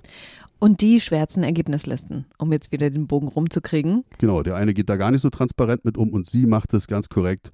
Und 0.59 0.81
die 0.81 0.99
schwärzen 1.01 1.43
Ergebnislisten, 1.43 2.25
um 2.37 2.51
jetzt 2.53 2.71
wieder 2.71 2.89
den 2.89 3.07
Bogen 3.07 3.27
rumzukriegen. 3.27 4.05
Genau, 4.17 4.43
der 4.43 4.55
eine 4.55 4.73
geht 4.73 4.89
da 4.89 4.95
gar 4.95 5.11
nicht 5.11 5.21
so 5.21 5.29
transparent 5.29 5.83
mit 5.83 5.97
um 5.97 6.11
und 6.13 6.29
sie 6.29 6.45
macht 6.45 6.73
es 6.73 6.87
ganz 6.87 7.09
korrekt. 7.09 7.51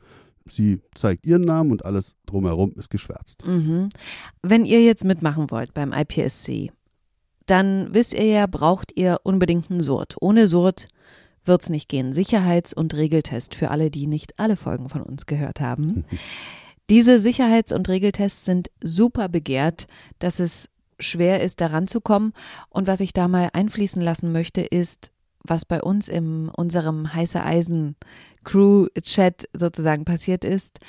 Sie 0.48 0.80
zeigt 0.95 1.26
ihren 1.26 1.41
Namen 1.41 1.72
und 1.72 1.86
alles 1.86 2.15
drumherum 2.26 2.74
ist 2.76 2.89
geschwärzt. 2.89 3.45
Mhm. 3.45 3.89
Wenn 4.41 4.65
ihr 4.65 4.84
jetzt 4.84 5.06
mitmachen 5.06 5.50
wollt 5.52 5.74
beim 5.74 5.91
IPSC, 5.91 6.72
dann 7.45 7.93
wisst 7.93 8.13
ihr 8.13 8.26
ja, 8.26 8.48
braucht 8.48 8.91
ihr 8.95 9.19
unbedingt 9.24 9.72
einen 9.72 9.82
Surt. 9.82 10.15
Ohne 10.22 10.48
Surt 10.48 10.88
wird's 11.45 11.69
nicht 11.69 11.89
gehen. 11.89 12.13
Sicherheits- 12.13 12.74
und 12.74 12.93
Regeltest 12.93 13.56
für 13.56 13.72
alle, 13.72 13.89
die 13.89 14.08
nicht 14.08 14.38
alle 14.38 14.56
Folgen 14.56 14.89
von 14.89 15.02
uns 15.02 15.26
gehört 15.26 15.60
haben. 15.60 16.06
Diese 16.89 17.19
Sicherheits- 17.19 17.71
und 17.71 17.88
Regeltests 17.88 18.45
sind 18.45 18.71
super 18.82 19.30
begehrt, 19.30 19.88
dass 20.17 20.39
es 20.39 20.69
schwer 20.99 21.41
ist, 21.41 21.62
daran 21.62 21.88
zu 21.88 22.02
kommen. 22.02 22.34
Und 22.69 22.88
was 22.88 22.99
ich 22.99 23.13
da 23.13 23.28
mal 23.28 23.49
einfließen 23.54 24.02
lassen 24.02 24.32
möchte, 24.32 24.62
ist, 24.62 25.12
was 25.43 25.65
bei 25.65 25.82
uns 25.82 26.08
in 26.08 26.49
unserem 26.49 27.13
heiße 27.13 27.41
Eisen 27.43 27.95
Crew 28.43 28.88
Chat 29.02 29.47
sozusagen 29.54 30.04
passiert 30.04 30.43
ist, 30.43 30.80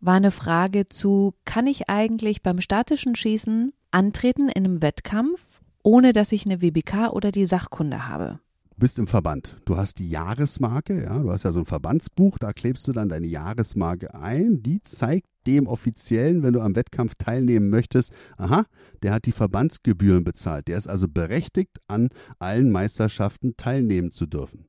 war 0.00 0.14
eine 0.14 0.32
Frage 0.32 0.86
zu, 0.86 1.34
kann 1.44 1.66
ich 1.66 1.88
eigentlich 1.88 2.42
beim 2.42 2.60
statischen 2.60 3.16
Schießen 3.16 3.72
antreten 3.90 4.48
in 4.48 4.64
einem 4.64 4.82
Wettkampf, 4.82 5.40
ohne 5.82 6.12
dass 6.12 6.32
ich 6.32 6.44
eine 6.44 6.60
WBK 6.60 7.10
oder 7.12 7.30
die 7.30 7.46
Sachkunde 7.46 8.08
habe? 8.08 8.40
Bist 8.76 8.98
im 8.98 9.06
Verband. 9.06 9.56
Du 9.66 9.76
hast 9.76 10.00
die 10.00 10.08
Jahresmarke, 10.08 11.04
ja, 11.04 11.18
du 11.18 11.30
hast 11.30 11.44
ja 11.44 11.52
so 11.52 11.60
ein 11.60 11.66
Verbandsbuch, 11.66 12.38
da 12.38 12.52
klebst 12.52 12.88
du 12.88 12.92
dann 12.92 13.08
deine 13.08 13.28
Jahresmarke 13.28 14.14
ein. 14.14 14.64
Die 14.64 14.82
zeigt 14.82 15.28
dem 15.46 15.68
Offiziellen, 15.68 16.42
wenn 16.42 16.54
du 16.54 16.60
am 16.60 16.74
Wettkampf 16.74 17.14
teilnehmen 17.14 17.70
möchtest, 17.70 18.12
aha, 18.36 18.64
der 19.02 19.12
hat 19.12 19.26
die 19.26 19.32
Verbandsgebühren 19.32 20.24
bezahlt. 20.24 20.66
Der 20.66 20.76
ist 20.76 20.88
also 20.88 21.06
berechtigt, 21.06 21.78
an 21.86 22.08
allen 22.40 22.72
Meisterschaften 22.72 23.56
teilnehmen 23.56 24.10
zu 24.10 24.26
dürfen. 24.26 24.66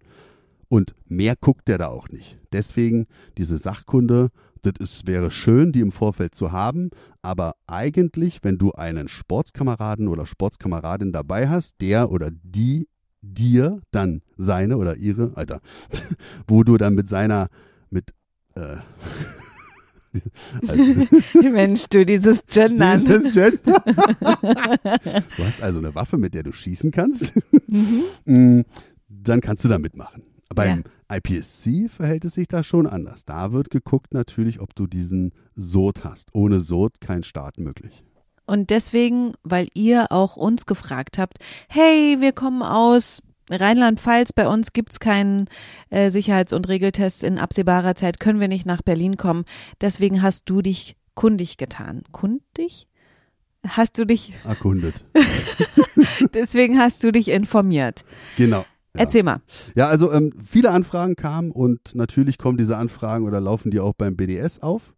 Und 0.67 0.93
mehr 1.05 1.35
guckt 1.35 1.67
der 1.67 1.79
da 1.79 1.87
auch 1.87 2.09
nicht. 2.09 2.37
Deswegen 2.51 3.07
diese 3.37 3.57
Sachkunde, 3.57 4.29
das 4.61 4.73
ist, 4.79 5.07
wäre 5.07 5.31
schön, 5.31 5.71
die 5.71 5.79
im 5.79 5.91
Vorfeld 5.91 6.35
zu 6.35 6.51
haben, 6.51 6.89
aber 7.21 7.55
eigentlich, 7.65 8.43
wenn 8.43 8.57
du 8.57 8.71
einen 8.71 9.07
Sportskameraden 9.07 10.07
oder 10.07 10.25
Sportskameradin 10.25 11.11
dabei 11.11 11.49
hast, 11.49 11.81
der 11.81 12.11
oder 12.11 12.29
die 12.31 12.87
dir 13.33 13.81
dann 13.91 14.21
seine 14.37 14.77
oder 14.77 14.97
ihre, 14.97 15.31
Alter, 15.35 15.61
wo 16.47 16.63
du 16.63 16.77
dann 16.77 16.93
mit 16.95 17.07
seiner, 17.07 17.47
mit, 17.89 18.13
äh, 18.55 18.77
also, 20.67 20.83
Mensch, 21.41 21.87
du, 21.89 22.05
dieses 22.05 22.45
Gendern. 22.47 22.99
dieses 22.99 23.33
Gender. 23.33 23.83
du 25.37 25.43
hast 25.43 25.61
also 25.61 25.79
eine 25.79 25.93
Waffe, 25.95 26.17
mit 26.17 26.33
der 26.33 26.43
du 26.43 26.51
schießen 26.53 26.91
kannst. 26.91 27.33
Mm, 28.25 28.61
Dann 29.09 29.41
kannst 29.41 29.63
du 29.63 29.67
da 29.67 29.77
mitmachen. 29.77 30.23
Beim 30.53 30.83
IPSC 31.11 31.89
verhält 31.89 32.25
es 32.25 32.35
sich 32.35 32.47
da 32.47 32.63
schon 32.63 32.87
anders. 32.87 33.25
Da 33.25 33.51
wird 33.51 33.69
geguckt 33.69 34.13
natürlich, 34.13 34.59
ob 34.59 34.73
du 34.75 34.87
diesen 34.87 35.33
Sod 35.55 36.03
hast. 36.03 36.29
Ohne 36.33 36.59
Sod 36.59 37.01
kein 37.01 37.23
Start 37.23 37.59
möglich. 37.59 38.03
Und 38.45 38.69
deswegen, 38.69 39.33
weil 39.43 39.67
ihr 39.73 40.11
auch 40.11 40.37
uns 40.37 40.65
gefragt 40.65 41.17
habt, 41.17 41.37
hey, 41.67 42.17
wir 42.19 42.31
kommen 42.31 42.61
aus 42.61 43.21
Rheinland-Pfalz, 43.49 44.33
bei 44.33 44.47
uns 44.47 44.73
gibt's 44.73 44.99
keinen 44.99 45.47
äh, 45.89 46.09
Sicherheits- 46.09 46.53
und 46.53 46.67
Regeltests 46.67 47.23
in 47.23 47.37
absehbarer 47.37 47.95
Zeit, 47.95 48.19
können 48.19 48.39
wir 48.39 48.47
nicht 48.47 48.65
nach 48.65 48.81
Berlin 48.81 49.17
kommen. 49.17 49.45
Deswegen 49.81 50.21
hast 50.21 50.49
du 50.49 50.61
dich 50.61 50.95
kundig 51.13 51.57
getan. 51.57 52.03
Kundig? 52.11 52.87
Hast 53.67 53.97
du 53.97 54.05
dich, 54.05 54.33
Erkundet. 54.43 55.05
deswegen 56.33 56.79
hast 56.79 57.03
du 57.03 57.11
dich 57.11 57.29
informiert. 57.29 58.03
Genau. 58.37 58.65
Ja. 58.95 59.01
Erzähl 59.01 59.23
mal. 59.23 59.41
Ja, 59.75 59.87
also 59.89 60.11
ähm, 60.11 60.31
viele 60.45 60.71
Anfragen 60.71 61.15
kamen 61.15 61.51
und 61.51 61.95
natürlich 61.95 62.37
kommen 62.37 62.57
diese 62.57 62.77
Anfragen 62.77 63.25
oder 63.25 63.41
laufen 63.41 63.69
die 63.69 63.79
auch 63.79 63.93
beim 63.93 64.15
BDS 64.15 64.59
auf. 64.59 64.94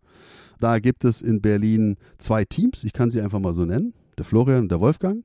Da 0.60 0.80
gibt 0.80 1.04
es 1.06 1.22
in 1.22 1.42
Berlin 1.42 1.98
zwei 2.18 2.46
Teams, 2.46 2.84
ich 2.84 2.94
kann 2.94 3.10
sie 3.10 3.22
einfach 3.22 3.40
mal 3.40 3.54
so 3.54 3.66
nennen. 3.66 3.94
Der 4.18 4.26
Florian 4.26 4.64
und 4.64 4.72
der 4.72 4.80
Wolfgang 4.80 5.24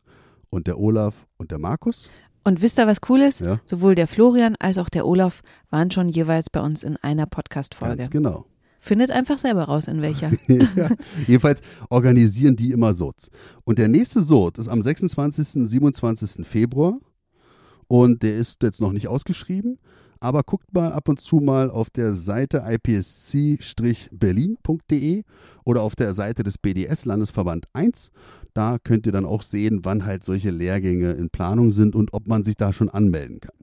und 0.51 0.66
der 0.66 0.79
Olaf 0.79 1.27
und 1.38 1.51
der 1.51 1.59
Markus. 1.59 2.11
Und 2.45 2.61
wisst 2.61 2.79
ihr, 2.79 2.87
was 2.87 2.99
cool 3.09 3.21
ist? 3.21 3.40
Ja. 3.40 3.61
Sowohl 3.64 3.95
der 3.95 4.09
Florian 4.09 4.57
als 4.59 4.79
auch 4.79 4.88
der 4.88 5.07
Olaf 5.07 5.42
waren 5.71 5.90
schon 5.90 6.09
jeweils 6.09 6.51
bei 6.51 6.61
uns 6.61 6.83
in 6.83 6.97
einer 6.97 7.27
Podcast-Folge. 7.27 7.97
Ganz 7.99 8.11
genau. 8.11 8.47
Findet 8.81 9.12
einfach 9.12 9.38
selber 9.38 9.62
raus, 9.64 9.87
in 9.87 10.03
welcher. 10.03 10.33
ja. 10.49 10.90
Jedenfalls 11.29 11.62
organisieren 11.88 12.57
die 12.57 12.73
immer 12.73 12.95
Sots. 12.95 13.31
Und 13.62 13.79
der 13.79 13.87
nächste 13.87 14.23
Sot 14.23 14.59
ist 14.59 14.66
am 14.66 14.83
26. 14.83 15.68
27. 15.68 16.45
Februar. 16.45 16.99
Und 17.87 18.25
der 18.25 18.35
ist 18.37 18.62
jetzt 18.64 18.81
noch 18.81 18.92
nicht 18.92 19.07
ausgeschrieben. 19.07 19.79
Aber 20.23 20.43
guckt 20.45 20.73
mal 20.73 20.93
ab 20.93 21.09
und 21.09 21.21
zu 21.21 21.41
mal 21.41 21.69
auf 21.69 21.91
der 21.91 22.13
Seite 22.13 22.63
ipsc-berlin.de 22.65 25.25
oder 25.65 25.83
auf 25.83 25.97
der 25.97 26.15
Seite 26.15 26.45
des 26.45 26.59
BDS 26.59 27.07
Landesverband 27.07 27.67
1. 27.73 28.13
Da 28.55 28.77
könnt 28.83 29.05
ihr 29.07 29.13
dann 29.13 29.25
auch 29.25 29.43
sehen, 29.43 29.81
wann 29.83 30.05
halt 30.05 30.23
solche 30.23 30.53
Lehrgänge 30.53 31.11
in 31.11 31.29
Planung 31.29 31.73
sind 31.73 31.97
und 31.97 32.15
ob 32.15 32.29
man 32.29 32.45
sich 32.45 32.57
da 32.57 32.73
schon 32.73 32.89
anmelden 32.89 33.41
kann. 33.41 33.57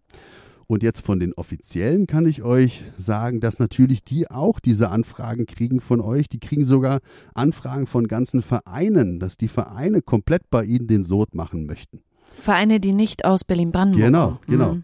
Und 0.68 0.84
jetzt 0.84 1.00
von 1.06 1.22
den 1.22 1.32
Offiziellen 1.34 2.08
kann 2.08 2.26
ich 2.28 2.44
euch 2.44 2.84
sagen, 2.98 3.40
dass 3.40 3.60
natürlich 3.60 4.04
die 4.04 4.30
auch 4.30 4.60
diese 4.60 4.90
Anfragen 4.90 5.46
kriegen 5.46 5.80
von 5.80 6.02
euch. 6.02 6.28
Die 6.28 6.42
kriegen 6.42 6.66
sogar 6.66 7.00
Anfragen 7.34 7.88
von 7.88 8.06
ganzen 8.10 8.42
Vereinen, 8.42 9.22
dass 9.22 9.38
die 9.38 9.48
Vereine 9.48 10.02
komplett 10.02 10.50
bei 10.50 10.66
ihnen 10.66 10.88
den 10.88 11.04
Sod 11.06 11.36
machen 11.36 11.66
möchten. 11.66 12.02
Vereine, 12.38 12.82
die 12.82 12.92
nicht 12.92 13.24
aus 13.24 13.46
Berlin-Brandenburg 13.46 14.06
Genau, 14.06 14.26
kommen. 14.28 14.40
genau. 14.48 14.74
Mhm. 14.74 14.84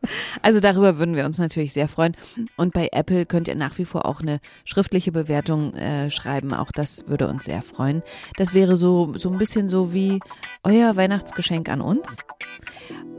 Also 0.42 0.60
darüber 0.60 0.98
würden 1.00 1.16
wir 1.16 1.26
uns 1.26 1.38
natürlich 1.38 1.72
sehr 1.74 1.88
freuen. 1.88 2.16
Und 2.58 2.74
bei 2.74 2.90
Apple 2.92 3.26
könnt 3.26 3.48
ihr 3.48 3.56
nach 3.56 3.78
wie 3.78 3.86
vor 3.86 4.06
auch 4.06 4.22
eine 4.22 4.40
schriftliche 4.66 5.12
Bewertung 5.12 5.74
äh, 5.74 6.10
schreiben. 6.10 6.54
Auch 6.54 6.72
das 6.72 7.08
würde 7.08 7.28
uns 7.28 7.46
sehr 7.46 7.62
freuen. 7.62 8.04
Das 8.38 8.54
wäre 8.54 8.76
so, 8.76 9.14
so 9.16 9.30
ein 9.32 9.38
bisschen 9.38 9.70
so 9.70 9.94
wie 9.94 10.20
euer 10.64 10.96
Weihnachtsgeschenk 10.96 11.70
an 11.70 11.82
uns. 11.82 12.18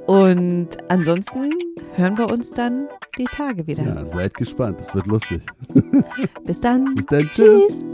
Und 0.07 0.69
ansonsten 0.89 1.51
hören 1.95 2.19
wir 2.19 2.31
uns 2.31 2.51
dann 2.51 2.89
die 3.19 3.25
Tage 3.25 3.67
wieder. 3.67 3.85
Ja, 3.85 4.05
seid 4.05 4.35
gespannt, 4.35 4.81
es 4.81 4.95
wird 4.95 5.07
lustig. 5.07 5.43
Bis 6.45 6.61
dann. 6.61 6.95
Bis 6.95 7.07
dann, 7.07 7.29
tschüss. 7.35 7.79
tschüss. 7.79 7.85